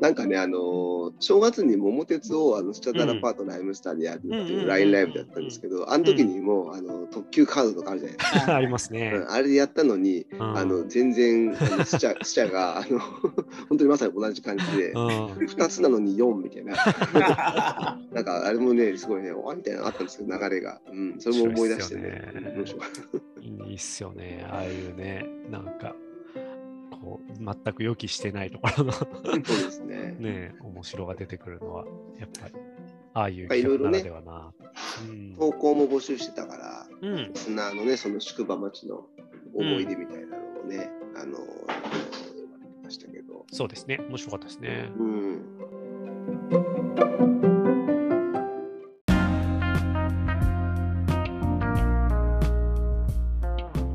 [0.00, 8.56] なんかね、あのー正月に桃鉄をあのスチャダラパートライムスターでやるっていう LINE ライブだったんですけど、あの時にもうあの特急カードとかあるじゃないですか。
[8.56, 9.12] ありますね。
[9.14, 13.00] うんあれでやったのに、うんあの全然あのスチャ スチャがあの
[13.68, 16.74] 本当にまさに同じ感じで、うん2つなのに4みたいな、
[18.12, 20.80] なんかあれもね、すごいね、おみたいなのあったんですけど、流れが。
[20.90, 22.32] うん、それも思い出してね。
[23.40, 24.46] いいっすよね。
[24.50, 25.94] ああいうね、なんか、
[27.00, 30.16] こう、全く予期してないところのそうですね。
[30.20, 31.84] ね、面白が出てくるのは、
[32.18, 32.54] やっぱり、
[33.12, 34.52] ああいう企画ならではな。
[35.08, 39.06] うん投稿も募集してたから、うん、砂のね、その宿場町の
[39.54, 42.48] 思い出みたいなのをね、あの、読
[42.82, 43.46] ましたけど。
[43.50, 43.98] そうですね。
[44.08, 44.90] 面白かったですね。
[44.96, 45.40] うん。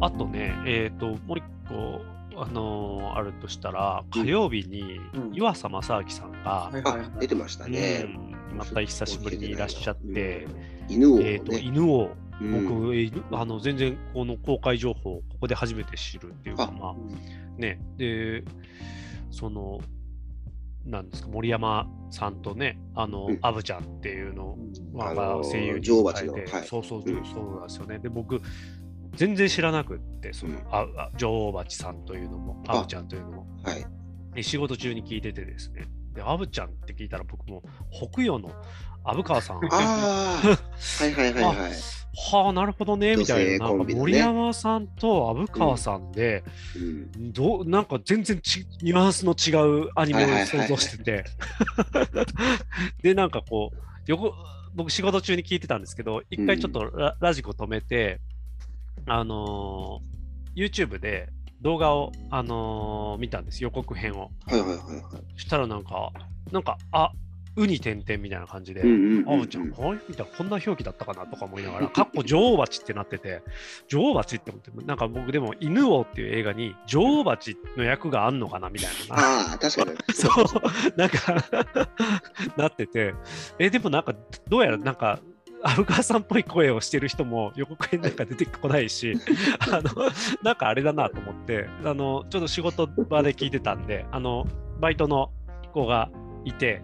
[0.01, 5.31] あとね、えっ、と、もう一個、あのーあるとしたら、火曜日にうん。
[5.33, 7.07] 湯浅正明さんが、はいはいはい。
[7.15, 8.05] あ、出てましたね。
[8.05, 10.47] うんまた久しぶりにいらっしゃって、
[10.87, 12.67] 犬をえっ、と、ね、犬を、うん。
[12.67, 16.95] 僕、えーあの全然この公開情報をここで初めて知るっていうか、あまあ
[17.61, 18.43] ね、で、
[19.31, 19.79] その、
[20.85, 23.39] なんですか、森山さんとね、あの、うん。
[23.41, 24.57] アブちゃんっていうのを、
[24.93, 26.67] まああのー声優に女王蜂の変えてはい。
[26.67, 27.25] そうそう、うん。
[27.25, 27.99] そうなんですよね。
[27.99, 28.41] で、僕、
[29.15, 30.67] 全然知らなくって、その、うん。
[30.69, 32.79] ああ女王蜂さんというのも、あ。
[32.79, 33.85] アブちゃんというのも、はい。
[34.33, 38.51] で仕事中に聞いててですね、で、アブちゃんって聞いたら僕も、北洋の
[39.05, 40.41] 虻川さん、ああ、
[40.99, 41.71] はいはいはいはい。
[42.17, 43.67] はあ、なるほどね、みたいな。
[43.67, 46.43] なんか森山さんと虻川さんで、
[46.75, 47.33] うん。
[47.33, 51.25] どうなんか全然ちニュアンスの違うアニメを想像してて。
[53.03, 54.33] で、なんかこう、横
[54.75, 58.19] 僕仕事中に聞いてたんですけど、一回ちょっとラ,、ラジコ止めて、
[59.07, 60.15] あのー
[60.55, 61.29] YouTube で
[61.61, 64.31] 動画を、あのー見たんです、予告編を。
[64.45, 64.79] はいはいはいはい。
[65.35, 66.11] そしたらなんか、
[66.51, 67.11] なんか、あ
[67.57, 73.41] ウニ点々みたいな感じで、あぶちゃん、はいみたいな、こんな表記だったかなとか思いながら、 かっこ女王蜂ってなってて、
[73.87, 79.15] 女王蜂って思って、なんか僕でも、犬王っていう映画に女王蜂の役があんのかなみたいな。
[79.15, 79.97] ああ、確かに。
[80.13, 81.35] そう、なんか
[82.57, 83.13] なってて、
[83.59, 84.13] え、でもなんか、
[84.49, 85.19] どうやらなんか、
[85.67, 89.17] アブカーさんっぽい声をしてる人も予告編なんか出てこないし、
[89.59, 90.11] あの、
[90.43, 94.45] なんかあれだなと思って、あの、ちょっと仕事場で聞いてたんで、あの、
[94.79, 95.31] バイトの
[95.73, 96.11] 子が
[96.43, 96.83] いて、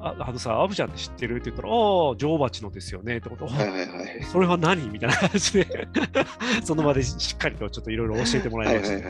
[0.00, 1.74] ああのさ、アブちゃんって知ってるって言ったら、ああ、
[2.16, 4.22] 女王蜂のですよねってこと、はいはいはい。
[4.30, 5.88] それは何みたいな感じで、
[6.62, 9.08] その場でしっかりとちょっといろいろ教えてもらはいいました。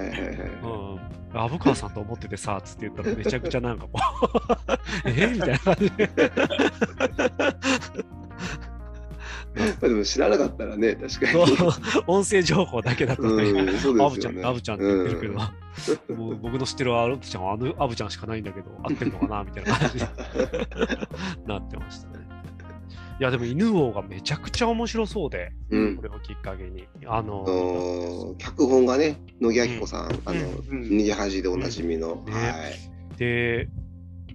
[1.38, 4.00] 虻川さんと思っててさ、つって言ったらめちゃくちゃなんかこ
[5.04, 6.10] う、えみたいな感じで。
[9.82, 11.40] あでも知らなかったらね、確かに。
[12.06, 14.44] 音声情報だけだとね、うん、アブちゃん。
[14.44, 15.34] アブちゃんって言ってるけど、
[16.14, 20.00] もう僕の知ってるアブちゃんはあのアブちゃんしかないんだけど、合ってんのかなみたいな感じに
[21.46, 22.26] なってましたね。
[23.18, 26.86] いや、でも犬王がめちゃくちゃ面白そうで、うんこれをきっかけに。
[27.06, 30.40] あの、あの脚本がね、野木明子さん、あの、
[30.70, 32.22] うん逃げ恥でおなじみの。
[32.26, 33.16] ねはい。
[33.16, 33.68] で、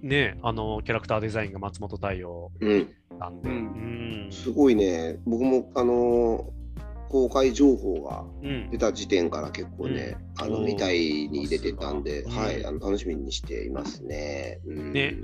[0.02, 2.88] ね、あの、キャラクターデザインが松本太陽うん。
[3.22, 4.28] なんで、ううん。
[4.28, 4.32] ん。
[4.32, 6.52] すごいね、僕も、あの
[7.08, 8.70] 公開情報がうん。
[8.70, 10.64] 出た時点から結構ね、あのおー。
[10.64, 10.98] 見たい
[11.30, 14.60] に出てたんで、うんはい、あの楽しみにしていますね。
[14.66, 15.14] うん、ね。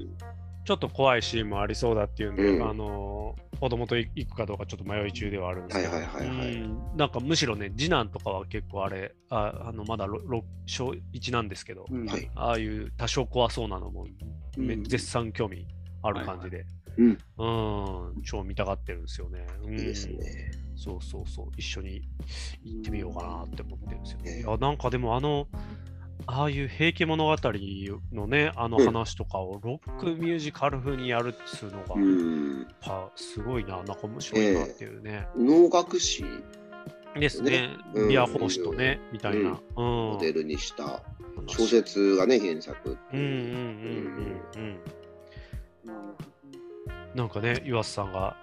[0.65, 2.69] ちょっと怖いシーンもありそうだっていうんで、うん。
[2.69, 6.53] あの子供と行くかどうかちょっと迷い中ではあるんですけど、はいはいはいはい。
[6.57, 6.97] うん。
[6.97, 10.07] なんかむしろね、次男とかは結構あれ、ああのまだ
[10.67, 12.07] 小1なんですけど、うん。
[12.07, 12.31] はい。
[12.35, 14.07] ああいう多少怖そうなのも、
[14.59, 14.85] めうん。
[14.85, 15.67] 絶賛興味
[16.03, 16.67] ある感じで、
[16.99, 19.47] うん、うん、超見たがってるんですよね。
[19.65, 20.51] うんいいですね。
[20.77, 22.03] そうそうそう、一緒に
[22.63, 24.35] 行ってみようかなって思ってるんですよね。
[24.35, 25.49] ねいやなんかでもあの、
[26.27, 27.37] ああいう平家物語
[28.13, 35.27] のね、あのうん話とかをロックミュージカル風にやるっつうのが、うやっん、ぱすごいな、なんか面白いなっていうね。
[35.37, 36.25] 能楽師
[37.19, 37.71] ですね
[38.09, 39.61] ビア奉仕とね、みたいな。
[39.77, 39.85] うん。
[39.85, 41.03] モデルにした
[41.47, 43.33] 小説がね、原作うんうんうん。
[44.57, 44.81] うんうん。
[47.19, 48.37] なんかね、岩瀬さんが、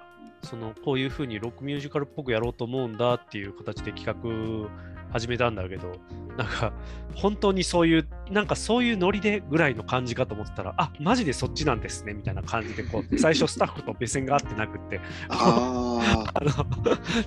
[0.43, 4.69] そのこういうふうにロックミュージカルっぽくやろうと思うんだっていう形で企画
[5.11, 5.93] 始めたんだけど、
[6.37, 6.73] なんか
[7.15, 16.01] 本当にそういう、なんかそういうノリでぐらいの感じかと思ってたら、あマジでそっちなんですねみたいな感じで、こう 最初スタッフと目線が合ってなくって、あ
[16.35, 16.51] あの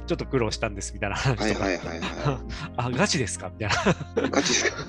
[0.07, 2.41] ちょっと苦労したんですみたいなあ、話とか、はいはいはいは
[2.77, 3.51] あガチですか？
[3.59, 3.69] みたい
[4.21, 4.27] な。
[4.27, 4.31] い。
[4.31, 4.85] ガチですか？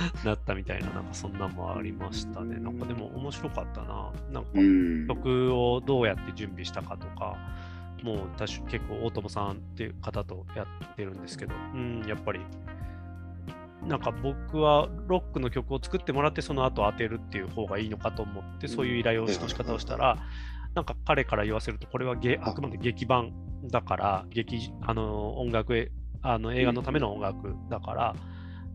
[0.24, 2.58] なったみたいな、なんかそんなんもありましたね。
[2.58, 4.12] なんかでも面白かったな。
[4.30, 5.06] なんかうん。
[5.06, 7.36] 曲をどうやって準備したかとか、
[8.02, 12.40] もう確か結構大友さんっていう方とやってるんですけど、うん、やっぱり、
[13.86, 20.18] なんか僕はロックの曲を作ってもらって、その後当てるっていう方がいいのかと思って、そういう依頼をの仕方をしたら、
[20.74, 23.32] なんか彼から言わせると、これはゲあくまで劇版
[23.64, 25.90] だから、劇あの音楽へ
[26.22, 28.14] あの映画のための音楽だから、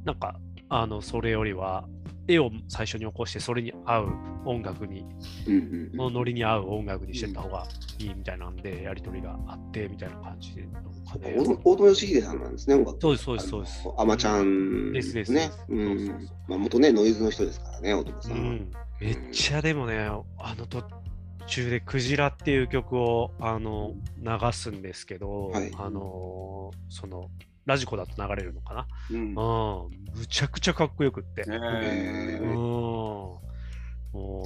[0.05, 0.39] なんか
[0.73, 1.85] あのそれよりは
[2.29, 4.09] 絵を最初に起こして、それに合う
[4.45, 5.05] 音楽に、
[5.45, 7.67] うんうんそのノリに合う音楽にしてた方が
[7.99, 10.69] いいみたいなんで、やり取りがあってみたいな感じで、ね
[11.63, 13.01] 大友義秀さんなんですね、音楽。
[13.01, 13.83] そうです、そうです、そうです。
[13.97, 15.51] あまちゃんですですね。
[15.67, 15.75] そう。
[16.47, 18.37] まあ元ね、ノイズの人ですからね、大友さんは。
[18.37, 20.83] うん、めっちゃでもね、あの途
[21.47, 27.29] 中でクジラっていう曲をあの流すんですけど、はいあのその
[27.65, 28.87] ラジコだと流れるのかな。
[29.11, 29.19] うん。
[29.19, 29.35] うん、
[30.19, 31.43] むちゃくちゃかっこよくって。
[31.49, 33.39] ねへうん、ーも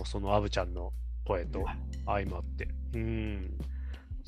[0.03, 0.91] うそのアブちゃんの
[1.25, 1.65] 声と
[2.05, 2.67] 相まって。
[2.93, 3.57] うん。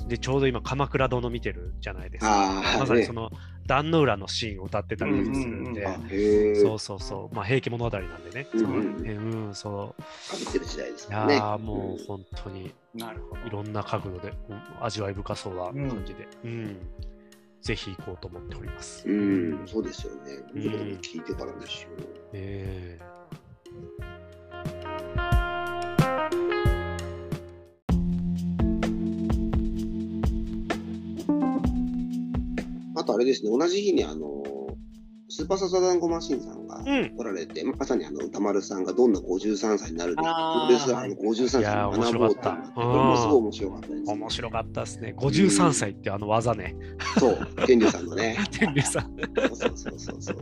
[0.07, 2.31] で、ちょうど今、鎌倉殿見てるじゃないですか。
[2.31, 3.13] ああ、ねまさにそ。
[3.13, 3.31] の
[3.65, 5.87] 壇の浦のシーンを歌ってたりするんで、うん。
[5.87, 6.55] あへえ。
[6.55, 9.49] そうそうそう、まあ、平家物語なんでね、うんそのねう。
[9.49, 10.01] ん、そう。
[10.01, 13.41] かぶってる時代ですいやもう本当になるほど。
[13.47, 16.77] いろんな角度でうん味わい深そうな感じで、うん
[17.67, 19.03] ぜひ行こうと思っております。
[19.05, 20.31] うん、うん、そうですよね。
[20.55, 20.61] うん
[21.01, 21.89] 聞いてからですよ。
[22.31, 22.97] え
[32.95, 34.43] あとあれですね、同じ日にあの、
[35.37, 41.65] スーパーサザダンゴマシンさんがーうん来られて、まさにあの歌丸さんがどんな53歳になるのか、プロレスラーの53歳に
[42.03, 42.41] 学ぼうって
[42.73, 44.13] これもすごい面白かったです、ね。
[44.13, 45.13] 面白かったですね。
[45.15, 46.75] 53歳ってあの技ね。
[47.19, 48.35] そう、天竜さんのね。
[48.51, 49.15] 天竜さん。
[49.37, 50.37] そうそうそうそうそう。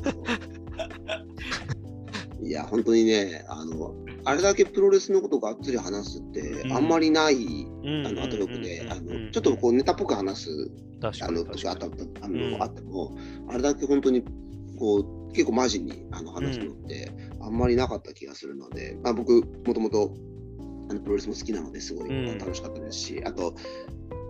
[2.48, 11.94] いや、本当にね、あの、あれだけプロレスのことがっつり話すって、うんあんまりない、うんあの、後力で、うんあの、ちょっとこうネタっぽく話す、あの、に確か時があったに。
[12.22, 13.18] あの、うんあっても、
[13.50, 14.24] あれだけ本当に、
[14.78, 17.12] こう、結構マジにあの話すのって、
[17.42, 20.14] あんまりなかった気がするので、まあ、僕、もともと、
[20.90, 22.38] あのプロレスも好きなのですごいうん。
[22.38, 23.56] 楽しかったですし、あと、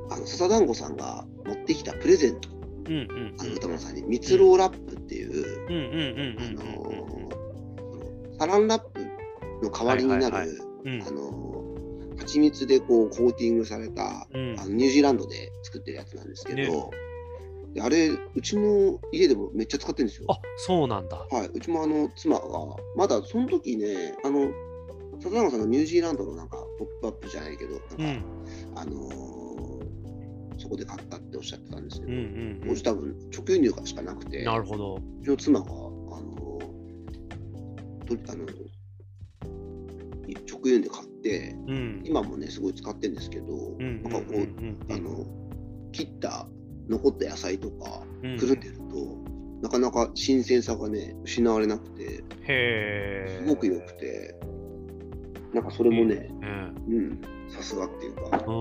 [0.10, 2.50] あの、笹団子さんが持ってきたプレゼント、
[2.88, 5.44] うんうんあの歌丸さんに、蜜ろうラップっていう、
[8.40, 9.02] サランラップ
[9.64, 11.04] の代わりになる、はいはいうん。
[11.04, 11.56] あの
[12.18, 14.56] 蜂蜜でこうコーティングされた、うん。
[14.60, 16.92] あのニュージーランドで作ってるやつなんですけど、
[17.82, 20.28] あれうちの家でもめっちゃ使ってるんですよ。
[20.30, 21.18] あそうなんだ。
[21.18, 22.44] はい、うちもあの妻が
[22.96, 24.50] まだその時ねあの
[25.22, 28.24] 笹永さんがニュージーランドのなんかポップアップじゃないけどなんか、うん
[28.76, 29.46] あのー
[30.58, 34.96] そこで買ったっておっしゃってたんですけど、うんうん当時多分直輸入しかなくてなるほど。
[34.96, 36.62] うちの妻が、あの、と
[38.30, 38.46] あの、
[40.48, 42.02] 直輸入で買って、うん。
[42.06, 45.26] 今もね、すごい使ってるんですけど、うんなんかこう、うんあの、
[45.92, 46.48] 切った、
[46.90, 48.38] 残った野菜とか、うん。
[48.38, 48.84] くるんでると、
[49.62, 53.40] なかなか新鮮さがね、失われなくて、へえ。
[53.42, 54.36] すごく良くて、
[55.54, 56.76] なんかそれもね、うん。
[56.88, 58.52] うん、さすがっていうか、う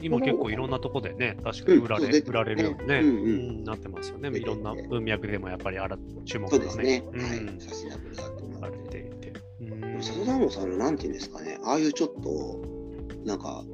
[0.00, 3.14] ん、今結構いろんなとこでね、確かに売られ,、うん売られるようにね、うんうん。
[3.14, 3.16] う
[3.60, 4.28] んなってますよね。
[4.36, 7.00] いろんな文脈でもやっぱりあら注目がそうですね。
[7.12, 7.60] ね、、はい、うん。
[7.60, 9.32] サステナブルだと思されってていて。
[9.60, 10.02] うん。
[10.02, 12.60] サトダンゴさんのなんていうんですかね、ああいうちょっと、
[13.24, 13.64] なんか、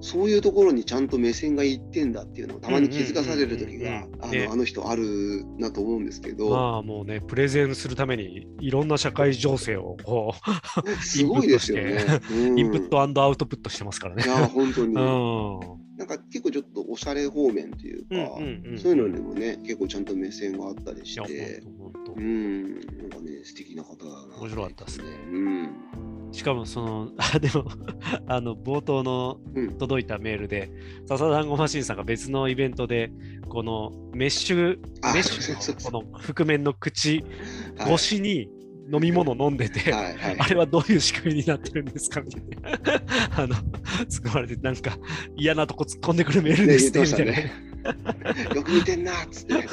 [0.00, 10.34] そういうところにちゃんと目線がいってんだっていうのをたまに気づかされる時があねのあの人あるなと思うんですけど、まあもうね、プレゼンするためにいろんな社会情勢をこ
[11.02, 12.04] すごいですよね。
[12.30, 14.26] う、うんインプットアウトプットしてますからねい。
[14.26, 14.94] や、本当に。
[14.94, 18.36] うんなんか結構ちょっとおしゃれ方面というか、
[18.76, 21.62] そういうのにもね、結構ちゃんと目線があったりして、
[22.16, 24.36] うん、なんかね、素敵な方だな。
[24.36, 26.15] 面白かったですねうん。
[26.32, 27.66] しかもその、 あでも、
[28.26, 30.70] あの冒頭のうん届いたメールで、
[31.06, 33.10] 笹団子マシンさんが別のイベントで、
[33.48, 37.24] このメッシュ、あメッシュのこの覆面の口
[37.78, 38.48] はい越しに
[38.92, 40.36] 飲み物飲んでて、はいはい。
[40.38, 43.02] あれはどういう仕組みになってるんですかみたいな。
[43.42, 44.96] あの、突っ込まれて、なんか
[45.36, 47.50] 嫌なとこ突っ込んでくるメールですね、みたいました
[48.44, 48.54] な。
[48.54, 49.68] よく見てんなっつってね。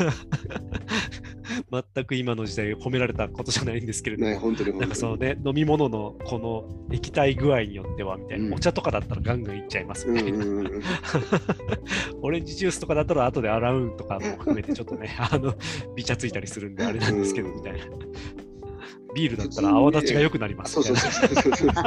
[1.72, 4.90] 全く今の時代褒められたことじゃないんですけれども、ね、本当になん。
[4.90, 10.84] かそのね、飲み物のこの液体具合によってはみたいな、うんお茶とかだったらガンガンいっちゃいますうんみたいな、うんうんうん
[12.22, 15.54] オレンジジュースとかだったら後で洗うとかも含めてちょっとね、 あの、
[15.96, 17.80] ビチャついたりするんであれなんですけど、うんみたいな。
[19.16, 21.12] ビールだったら泡立ちが良くなりますそうみたいうな。
[21.12, 21.84] そそうそうそうそう。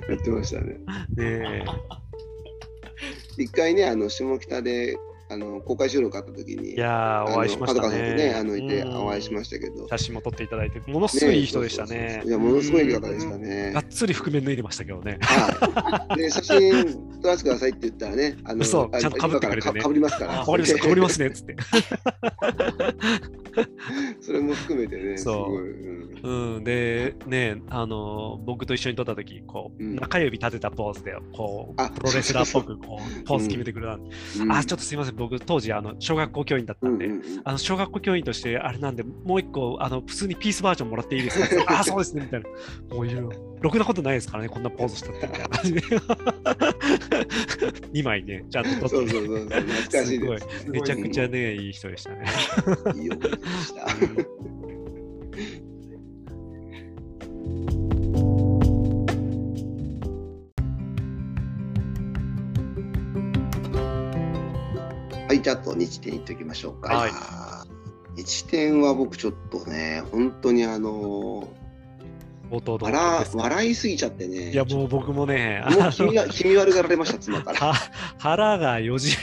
[0.08, 0.76] 言ってましたね。
[1.16, 1.64] ね
[3.38, 4.98] 一回ね、あの下北で
[5.30, 12.24] あの公開収録あった時に、えいやー、お会いしましたあの角川さんとね、あのいてうんお会いしましたけど、写真も撮っていただいて、ものすごいいい人でしたね。
[12.26, 13.70] いや、ものすごいいい方でしたね。
[13.72, 13.80] が。
[13.80, 15.18] っつり覆面脱いでましたけどね。
[15.22, 16.16] はい。
[16.16, 19.82] で、写真撮らせてくださいって言ったらね、あの、あそうちゃんと被ってくれてね。
[19.84, 20.32] 今からか被りますから。
[20.40, 20.88] わかりました、か。
[20.88, 21.56] ぶりますねっつって。
[24.20, 25.50] それも含めてね、すそう。
[25.50, 25.62] ごい。
[25.82, 26.00] うん。
[26.22, 29.96] うん、で、ね、あの僕と一緒に撮った時こう、うん。
[29.96, 34.52] 中指立てたポーズで、こう、あプロレスラーっぽく、こう、ポーズ決めてくれたんで、うん。
[34.52, 41.78] あ、ちょっとすいません、僕、当時、あの、小学校教員だったんで、うんうんうんあの小学校教員として、あれなんで、もう一個、あの、普通にピースバージョンもらっていいですか？
[41.80, 42.48] あ、そうですね、みたいな。
[42.96, 45.80] もういろいろ、ろくなことないですからね、こんなポーズしたって、みたいな感じで。
[47.92, 49.62] 2枚ね、ちゃんと撮ってそうそうそう懐
[50.00, 50.70] かしいです。
[50.70, 52.24] めちゃくちゃね、いい人でしたね。
[52.96, 53.86] いい思い出でした。
[65.30, 66.92] はい、じゃああと日展行っておきましょうか。
[66.92, 67.12] はい。
[68.16, 71.48] 日展は僕ちょっとね、本当にあの
[72.50, 77.58] 冒頭どう笑笑いすぎちゃってね、いや、もう僕もね、もう気味が気味悪がられました、妻から。
[77.60, 77.74] は
[78.18, 79.16] 腹がよじ、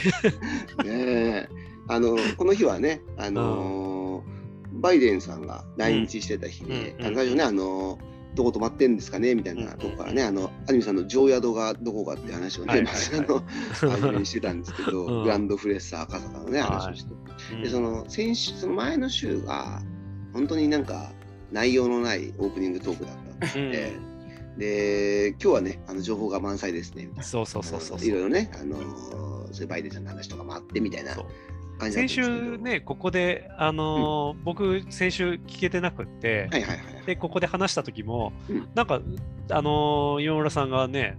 [0.82, 1.48] ねえ。
[1.88, 4.38] あのこの日はね、あのー
[4.80, 7.98] バイデンさんが来日してた日で、うん最初ね、あの
[8.38, 9.34] どこ泊まってんですかね？
[9.34, 12.82] みたいなとこからね、あのアニメさんの上宿がどこかっていう話をね、はい。
[12.84, 13.42] まずあの
[13.90, 15.22] 初めにしてたんですけど、うん。
[15.24, 16.70] グランドフレッサー赤坂のね、はい。
[16.70, 19.82] 話をして、でその先週、その前の週が、
[20.32, 21.10] 本当になんか
[21.50, 23.92] 内容のないオープニングトークだったんで、
[24.56, 27.24] で今日はね、あの情報が満載ですねみたいな。
[27.24, 28.00] そうそうそうそう。
[28.00, 31.16] いろいろね、あのーそういうバイデンさんの話とかもあってみたいな
[31.90, 37.06] 先週ね、ここで、あのー僕、先週聞けてなくって、はいはいはいはい。
[37.06, 38.68] で、ここで話した時も、うん。
[38.74, 39.00] なんか、
[39.50, 41.16] あのー、岩村さんがね、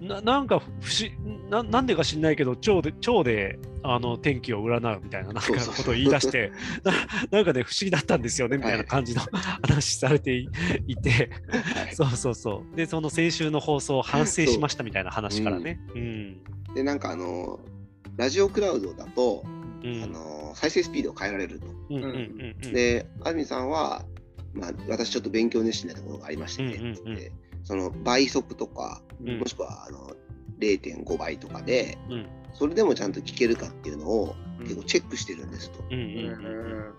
[0.00, 6.52] ななんか不思な、なんでか知んないけど、腸で、腸であの天気を占うみたいななんかそうそうそうことを言い出して、
[6.82, 6.92] な
[7.30, 9.22] なんかね、不思議だったんですよねみたいな感じの
[9.62, 10.48] 話されてい
[10.88, 11.30] いて、
[11.76, 11.94] はい。
[11.94, 12.76] そうそうそう。
[12.76, 15.80] で、その先週の放送を反省しましたみたいな話からね。
[15.94, 16.42] うん。
[16.74, 17.72] で、なんかあのー
[18.16, 19.42] ラジオクラウドだと、
[19.84, 21.66] うんあのー再生スピードを変えられると。
[21.90, 22.72] うんうんうんうん。
[22.72, 24.04] で、安住さんは、
[24.52, 27.32] まあ、私ちょっと勉強熱心なところがありましてね、うんうんうんつって
[27.64, 30.14] その倍速とか、うんもしくはあの
[30.60, 35.82] 0.5倍とかで、うんそれでもちゃんと聞けるかっていうのをうん結構チェックしてるんですと。
[35.90, 36.48] うんうんう
[36.88, 36.94] ん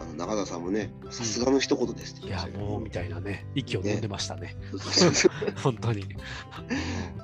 [0.00, 4.54] あの中田さんもね、さすがの一言ですっていや言ってました、けどもうみたいなね、息を飲んでましたね。
[4.70, 5.30] そうそうそう
[5.60, 6.04] 本当に。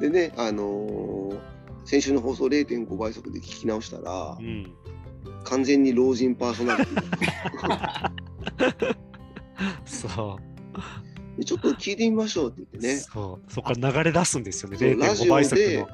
[0.01, 1.41] でね、あのー
[1.85, 4.73] 先週の放送0.5倍速で聞き直したらう、ん。
[5.45, 7.05] 完全に老人パーソナリティ
[9.85, 11.39] そう。
[11.39, 13.53] でちょっと聞いてみましょうって言ってね、そう。
[13.53, 14.77] そこから流れ出すんですよね。
[14.77, 15.89] 0.5そうラジオ倍速での。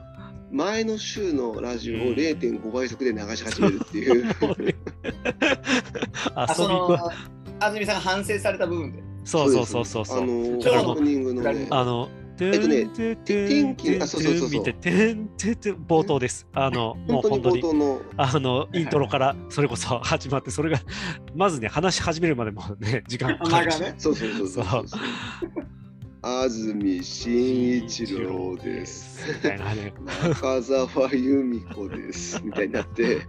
[0.53, 4.25] 前の週のラジオをうん0.5倍速で流し始めるっていう、
[4.59, 4.75] 遊び
[6.35, 6.99] あその子。
[7.61, 9.03] 安住さんが反省された部分で。
[9.25, 10.23] そうそうそうそうそう。
[10.23, 11.67] あのオープニングのね。
[11.71, 12.09] あの、
[12.41, 16.47] えっとねて天気あそうそうそうそう見て、てんてんてん冒頭です。
[16.55, 17.63] あの、もう本当に。
[17.63, 18.03] 冒頭の。
[18.17, 20.81] あのイントロからそれこそ始まってそれが
[21.35, 24.85] まずね話し始めるまでもね時間かかるねそうそうそうそう
[26.23, 29.33] 安住紳一郎です。
[29.33, 29.95] みたいなね
[30.29, 32.41] 中澤由美子です。
[32.43, 33.21] みたいになって。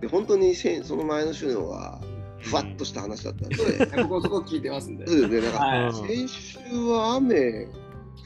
[0.00, 2.00] で本当にせんその前の週のは
[2.44, 3.56] ふわっとした話だったんで、
[4.02, 5.06] 僕もそこ聞いてますんで。
[5.06, 5.88] そうですね、なんか、はい。
[5.88, 7.64] うん先週は雨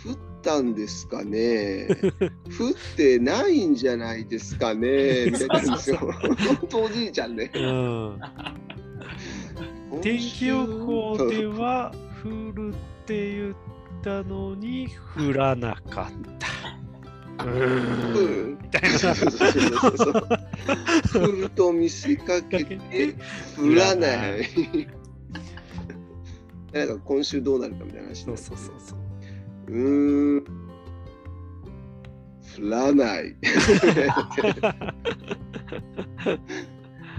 [0.04, 1.88] 降ったんですかね。
[2.58, 5.26] 降ってないんじゃないですかね。
[5.26, 5.98] みたいなんですよ。
[5.98, 7.50] 本当おじいちゃんね。
[7.54, 8.20] うん。
[10.00, 11.92] 天気予報では
[12.22, 13.54] 降るって言っ
[14.02, 17.44] たのに降らなかった。
[17.44, 18.58] うん。
[18.62, 20.37] みたいな
[20.68, 22.78] そうそうそうそう降ると見せかけて
[23.56, 24.48] 降らない。
[26.72, 28.96] なんか今週どうなるかみたいな話にそうそうそうそ
[29.68, 30.44] うん。
[32.58, 33.36] 降らない。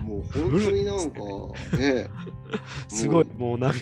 [0.03, 1.19] もう本当になんか
[1.77, 2.09] ね、
[2.87, 3.77] すごいもうなんか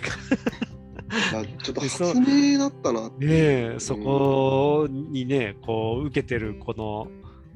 [1.09, 3.25] あちょっと発明だったなって。
[3.25, 3.31] ね
[3.75, 7.07] えそこにねこう受けてるこの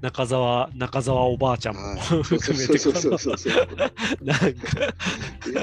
[0.02, 1.82] 中澤中澤おばあちゃんも
[2.24, 2.80] 含めて。
[2.80, 3.12] この
[4.22, 4.46] なんか
[5.48, 5.56] え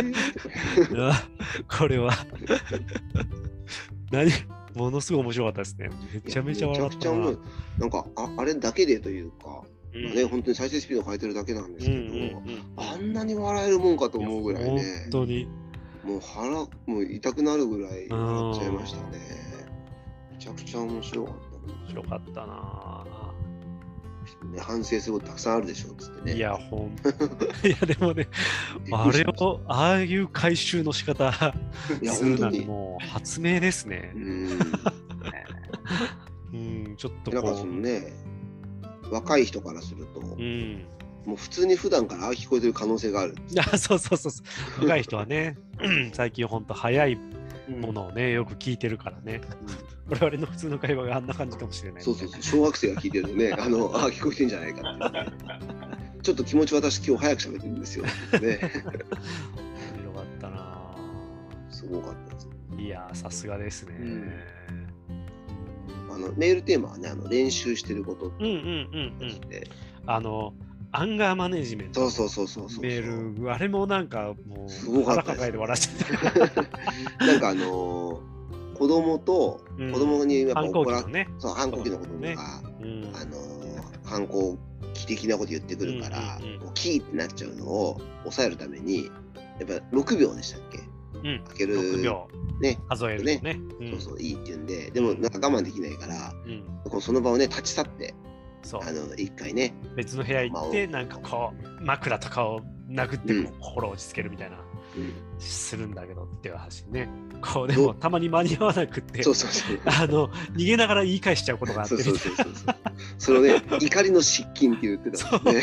[0.84, 1.28] ーあ
[1.78, 2.12] これは
[4.10, 4.30] 何？
[4.74, 5.90] ものすごい面白かったですね。
[6.24, 7.32] めちゃめちゃ笑ったな。
[7.78, 9.62] なんかああれだけでというか、
[9.92, 14.70] うんね、本当に再生スピード変えてるだけなんですうんけど、うんうんあんなに笑えるもんかと思うぐらいね
[15.10, 15.48] 本、当に。
[16.04, 16.48] もう腹
[16.86, 19.18] もう痛くなるぐらい笑っちゃいましたね。
[20.30, 21.40] めちゃくちゃ面白かった
[21.72, 23.04] 面白かったな。
[24.52, 26.36] ね、反省することたくさんあるでしょうっつってね。
[26.36, 26.96] いや、ほん。
[27.66, 28.28] いや、でもね、
[28.92, 31.30] あれを、ああいう回収の仕方
[32.00, 32.66] いやするなんて本当に。
[32.66, 34.18] もう発明ですねう。
[34.18, 34.48] ん。
[36.52, 38.12] うん、ちょっとなんかこそのね、
[39.10, 40.36] 若い人からすると、う。
[40.38, 40.84] うん。
[41.26, 43.34] もう普通に普段からああ聞こえてる可能性がある。
[43.58, 44.42] あそうそうそうそ
[44.80, 44.82] う。
[44.82, 45.58] 若い人はね、
[46.14, 47.18] 最近本当早い
[47.68, 49.40] ものをね、よく聞いてるからね。
[50.08, 52.02] 我々の普通の会話があんな感じかもしれない、ね。
[52.02, 55.26] そうそうそう、小学生が聞いてるとね、 あの、ああ聞こえてんじゃないかってね、
[56.22, 58.04] ちょっと気持ち私今日早く喋ってるんですよ。
[58.04, 58.50] ね、 面
[59.98, 60.96] 白かったな。
[61.70, 62.48] すごかったです。
[62.78, 63.96] いやー、さすがですね。
[64.00, 64.32] うん
[66.10, 68.56] あのメールテーマはね、あの練習してることってうんうん
[69.20, 69.48] うんうん。
[69.48, 69.68] で、
[70.04, 70.52] あの、
[70.92, 72.08] アンガーマネジメント。
[72.10, 72.82] そうそうそうそうそう。
[72.82, 75.38] メール、あれもなんかもすうごかったです。
[75.38, 76.48] 腹抱えて笑っちゃっ
[77.18, 77.24] た。
[77.26, 78.38] なんかあのー
[78.78, 79.92] 子供と、うん。
[79.92, 81.28] 子供にやっぱ反抗怒ら期のね。
[81.38, 82.36] そう反抗期の子供が、ね。
[82.80, 83.10] うん。
[83.14, 84.56] あのー反抗
[84.94, 86.60] 期的なこと言ってくるから、うんうんうん。
[86.60, 89.06] こうキーってなっちゃうのを抑えるために
[89.58, 90.78] やっぱ6秒でしたっけ？
[90.78, 91.44] うん。
[91.48, 92.28] 開ける6秒。
[92.60, 92.78] ね。
[92.88, 93.60] 数えるのね。
[93.80, 93.90] うん。
[93.90, 94.90] そうそういいって言うんで。
[94.92, 96.62] でもなんか我慢できないからうん。
[96.88, 98.14] こうその場をね立ち去って
[98.62, 98.80] そう。
[98.82, 99.74] あの一回ね。
[99.96, 104.56] 別の部屋行って、なんかこう、枕とかを殴って心を落ち着けるみたいな、
[104.96, 105.12] うん。
[105.38, 107.08] するんだけどっていう話ね。
[107.40, 109.80] こう、でもたまに間に合わなくって、そうそうそう。
[109.84, 112.76] あの、逃げながら言い返しちゃうことがあってそうみたいうなそそうそう。
[113.18, 115.38] そのね 怒りの失禁って言ってた。
[115.38, 115.62] もんね。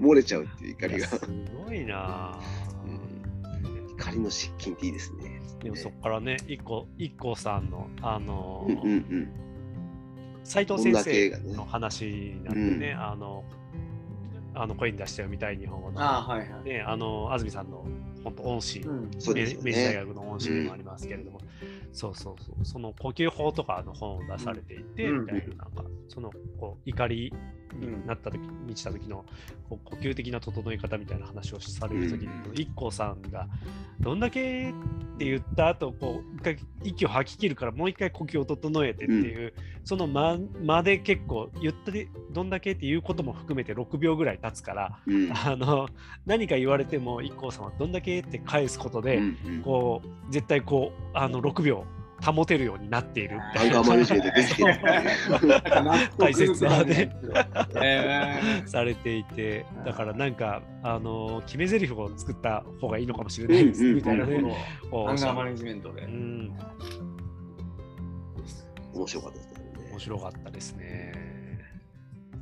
[0.00, 1.06] 漏れちゃうっていう怒りが。
[1.06, 1.20] す
[1.66, 2.86] ごいなぁ。
[2.86, 3.92] うん。
[3.92, 5.38] 怒りの失禁っていいですね。
[5.62, 9.47] でもそこからね、一個、一個さんの、あのうんうんうん
[10.48, 13.44] 斉藤先生の話になってね、あの、
[14.54, 16.64] あの声に出して読みたい日本語の、はいはい。
[16.64, 17.84] ね、あの、安住さんの
[18.24, 19.10] 本当恩師、うん。
[19.18, 21.40] そうですよ明明治大ね学の恩師でもありますけれども、
[21.92, 25.20] そうそうそう、その呼吸法とかの本を出されていて、うん。
[25.20, 27.34] みたいな、なんか、そのこう怒り
[27.76, 29.24] になった時、満ちた時の
[29.68, 32.52] こう呼吸的な整え方みたいな話をされる時に、うん。
[32.54, 33.48] 一 k さんが、
[34.00, 34.72] どんだけっ
[35.18, 39.52] て言った後、こう、一回息を吐き切るから、もう一回呼吸を整えてっていう、
[39.84, 45.30] その間間で結構、言ったで、どんだけっていうことも含めて6秒ぐらい経つから、うん。
[45.32, 45.88] あの
[46.26, 49.62] 何か言われても IKKO さんはどんだけって返すことで、うんうん。
[49.62, 51.84] こう絶対こうあの6秒
[52.24, 57.16] 保てるようになっているアンガーマネジメントできてるっていう大切なね。
[57.80, 64.56] えされていてだからなんかあの決め台詞を作った方がいいのかもしれないですうんうんみたいなーね。
[64.92, 66.06] アンガーマネジメントでう。
[66.08, 66.56] ん
[68.94, 71.12] 面白かったですね面白かったですね。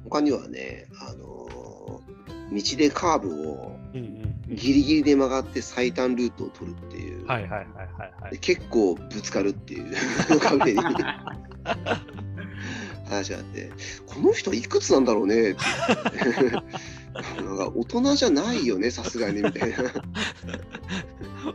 [0.04, 2.16] 他にはねあのー
[2.48, 7.66] 道でカーブをうんうんうんギリギリで曲がって最短ルートを取るっていう、はいはいはいはい
[8.22, 8.38] はでい。
[8.38, 9.92] 結構ぶつかるっていう。
[13.08, 13.70] 話があって。
[14.06, 15.60] この人いくつなんだろうねって。
[17.42, 19.76] なんか大人じゃないよねさすがにみたいな。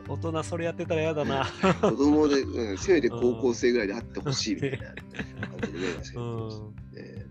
[0.07, 1.45] 大人それやってたら嫌だな。
[1.81, 4.77] 子供で、うん、せめて高校生ぐらいであってほしいみたいな。
[4.77, 4.95] 感
[5.65, 6.49] じでね確かうにん。
[6.59, 7.25] ね。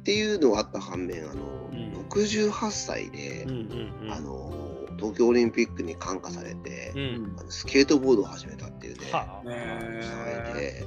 [0.00, 1.92] っていうのがあった反面あの、うん。
[2.10, 4.12] 68歳でうん、うんうん。
[4.12, 4.69] あの
[5.00, 7.36] 東京オリンピックに感化されて、うん。
[7.38, 9.48] あのスケートボードを始めたっていうね、はあ。
[9.48, 10.86] 騒いで。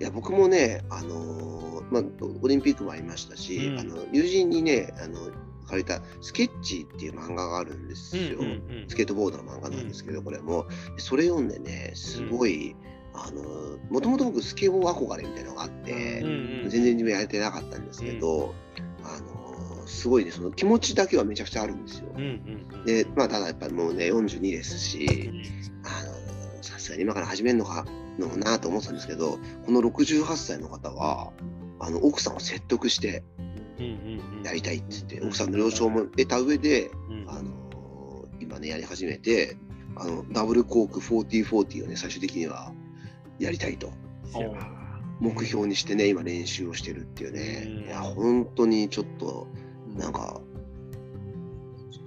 [0.00, 2.02] いや僕もね、あのまあ、
[2.42, 3.78] オリンピックもありましたし、うん。
[3.78, 5.30] あの友人にねあの
[5.68, 8.54] 借りた「スケッチ」っていう漫画があるんですよ、うんうんう
[8.86, 8.88] ん。
[8.88, 10.66] スケートボードの漫画なんですけど、これも。
[10.96, 12.74] それ読んでねすごい、
[13.14, 16.28] あのもともと僕スケボー憧れみたいなのがあって、うん
[16.64, 18.54] うん全然自分やれてなかったんですけど、
[19.04, 19.31] あの
[19.86, 22.08] すごいねその気持ちだけはめちゃくちゃあるんですよ。
[22.14, 22.84] うんうんうん。
[22.84, 25.30] でまあただやっぱりもうね42ですし、
[25.84, 26.04] あ
[26.56, 27.84] のさすがに今から始めるのか
[28.18, 31.32] のなと思ってたんですけどこの68歳の方は
[31.80, 33.24] あの奥さんを説得して
[33.78, 34.42] うんうんうん。
[34.44, 37.62] やりたいって言って、奥さんの了承も得た上で、うんあの
[38.40, 39.56] 今ねやり始めて
[39.96, 42.72] あのダブルコーク4040をね最終的には
[43.38, 43.92] やりたいと
[45.20, 49.46] 目標にしてね今練習をしてるっていうね、うんいや本当にちょっと
[49.96, 50.40] なんか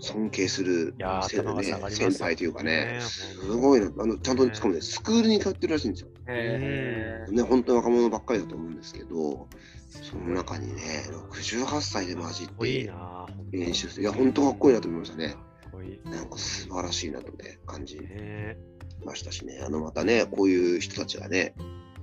[0.05, 2.11] 尊敬するいやーせ頭が下がりますよ。
[2.11, 2.85] 先輩というかね。
[2.85, 3.91] ねすごいな。
[3.97, 6.09] あのちゃんとしかもねスクールに通ってるらしいんですよ。
[6.27, 9.47] へね本当に若者ばっかりだと思うんですけど
[9.89, 10.81] その中にね
[11.31, 13.25] 68歳で混じってな。
[13.51, 14.03] 練習する。
[14.03, 15.35] いや本当かっこいいなと思いましたね。
[16.05, 18.57] なんか素晴らしいなとね感じね
[19.03, 19.61] ましたしね。
[19.65, 21.55] あのまたねこういう人たちがね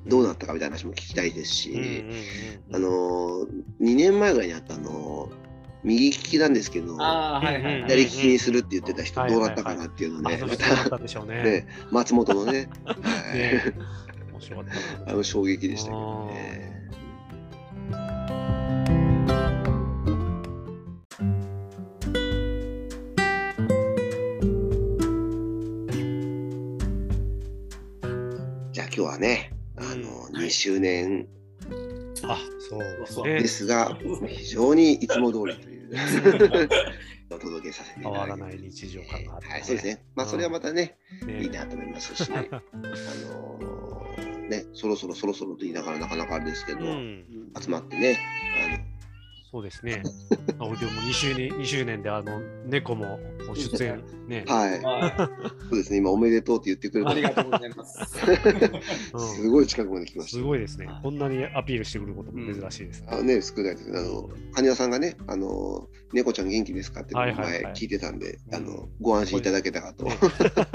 [0.06, 2.04] どうなったかみたいな話も聞きたいですし。
[2.72, 3.46] あのー、
[3.80, 5.41] 2年前ぐらいにあったあのー
[5.84, 7.82] 右利きなんですけど、ああ、はいはいはい。
[7.88, 11.42] 左利きにするって言ってた人はいどうなったかなっていうのね、またね。
[11.42, 12.94] ね、松本のね、は
[13.34, 13.74] いね
[14.32, 15.12] 面白かったな。
[15.12, 16.72] あの衝撃でしたけどね。
[28.72, 31.26] じゃあ今日はね、あの2周年
[32.24, 33.48] あ、そうですそうねで。
[33.48, 33.96] すが、
[34.28, 35.71] 非常にいつも通りという
[37.30, 38.56] お届けさせていた変わらだきます。
[38.56, 40.04] ない日常感があって、はい、そうですね。
[40.14, 41.42] まあ、それはまたね、ね。
[41.42, 48.18] いいなと思いますし、 あのーね、そろそろそろそろと言いながらなかなかあれですけど、うん、集まってね、
[49.52, 50.02] そうですね。
[50.58, 53.20] あ俺でも2周年 ,2 周年であの猫も
[53.54, 55.30] 出演ねはい、は
[55.68, 57.04] そうですね、今おめでとうって言ってくれい。
[57.04, 58.00] たありがとうございます。
[59.12, 60.38] うんすごい近くまで来ました。
[60.38, 60.88] すごいですね。
[61.02, 63.08] こんなにアピールしてくることも珍しいですね。
[63.10, 70.08] あのね、少ないですあの、カニワさんがね、あの、猫ちゃん元気ですかって前聞いてたんで、うんあの、ご安心いただけたかと、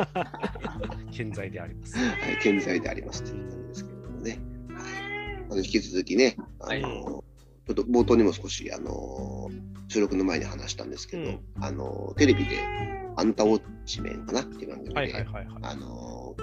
[1.11, 1.97] 健在であります。
[1.97, 2.01] い、
[2.43, 4.32] 健在でありますという感じですけれどもね。
[4.32, 5.45] はい。
[5.49, 7.36] あの引き続きね、あの、はい
[7.68, 9.49] ちょっと冒頭にも少し、あの、
[9.89, 11.39] 収録の前に話したんですけど、うん。
[11.59, 12.57] あの、テレビで、
[13.18, 15.26] あんたウォッチメンかなっていう番組で、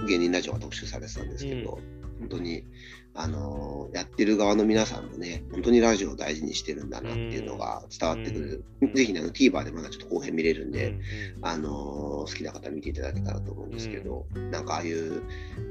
[0.07, 1.79] 芸人ラジオが特集されてたんですけど、
[2.19, 2.65] 本当に
[3.15, 8.65] あのやってる側の皆さんもね本当にラジオを大事にしてるんだなっていうのが伝わってくる、
[8.95, 11.03] ぜひねあの TVer でまだちょっと後編見れるんで、うんうん
[11.43, 15.23] あの好きな方見ていただけたらと思うんですけど、なんかああいう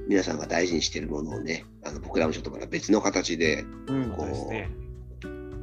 [0.08, 4.14] 皆さんが大事にしてるものをねあの僕らもちょっとまた別の形でうん。
[4.16, 4.83] そう。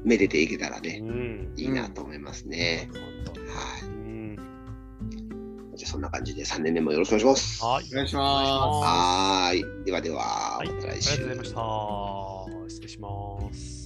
[0.04, 1.52] めでていけたらうね、ん。
[1.56, 2.88] いいなと思いますね。
[2.92, 4.34] はうん
[5.74, 5.76] い。
[5.76, 7.64] じゃあそんな感じで3年目もよろしくお願いします。
[7.64, 7.84] はい。
[7.92, 9.84] お願いしまはーい。
[9.84, 10.68] ではでは、はい。
[10.68, 11.20] ありがとうまた来週。
[11.22, 12.68] ございました。
[12.68, 13.08] 失礼しま
[13.52, 13.79] す。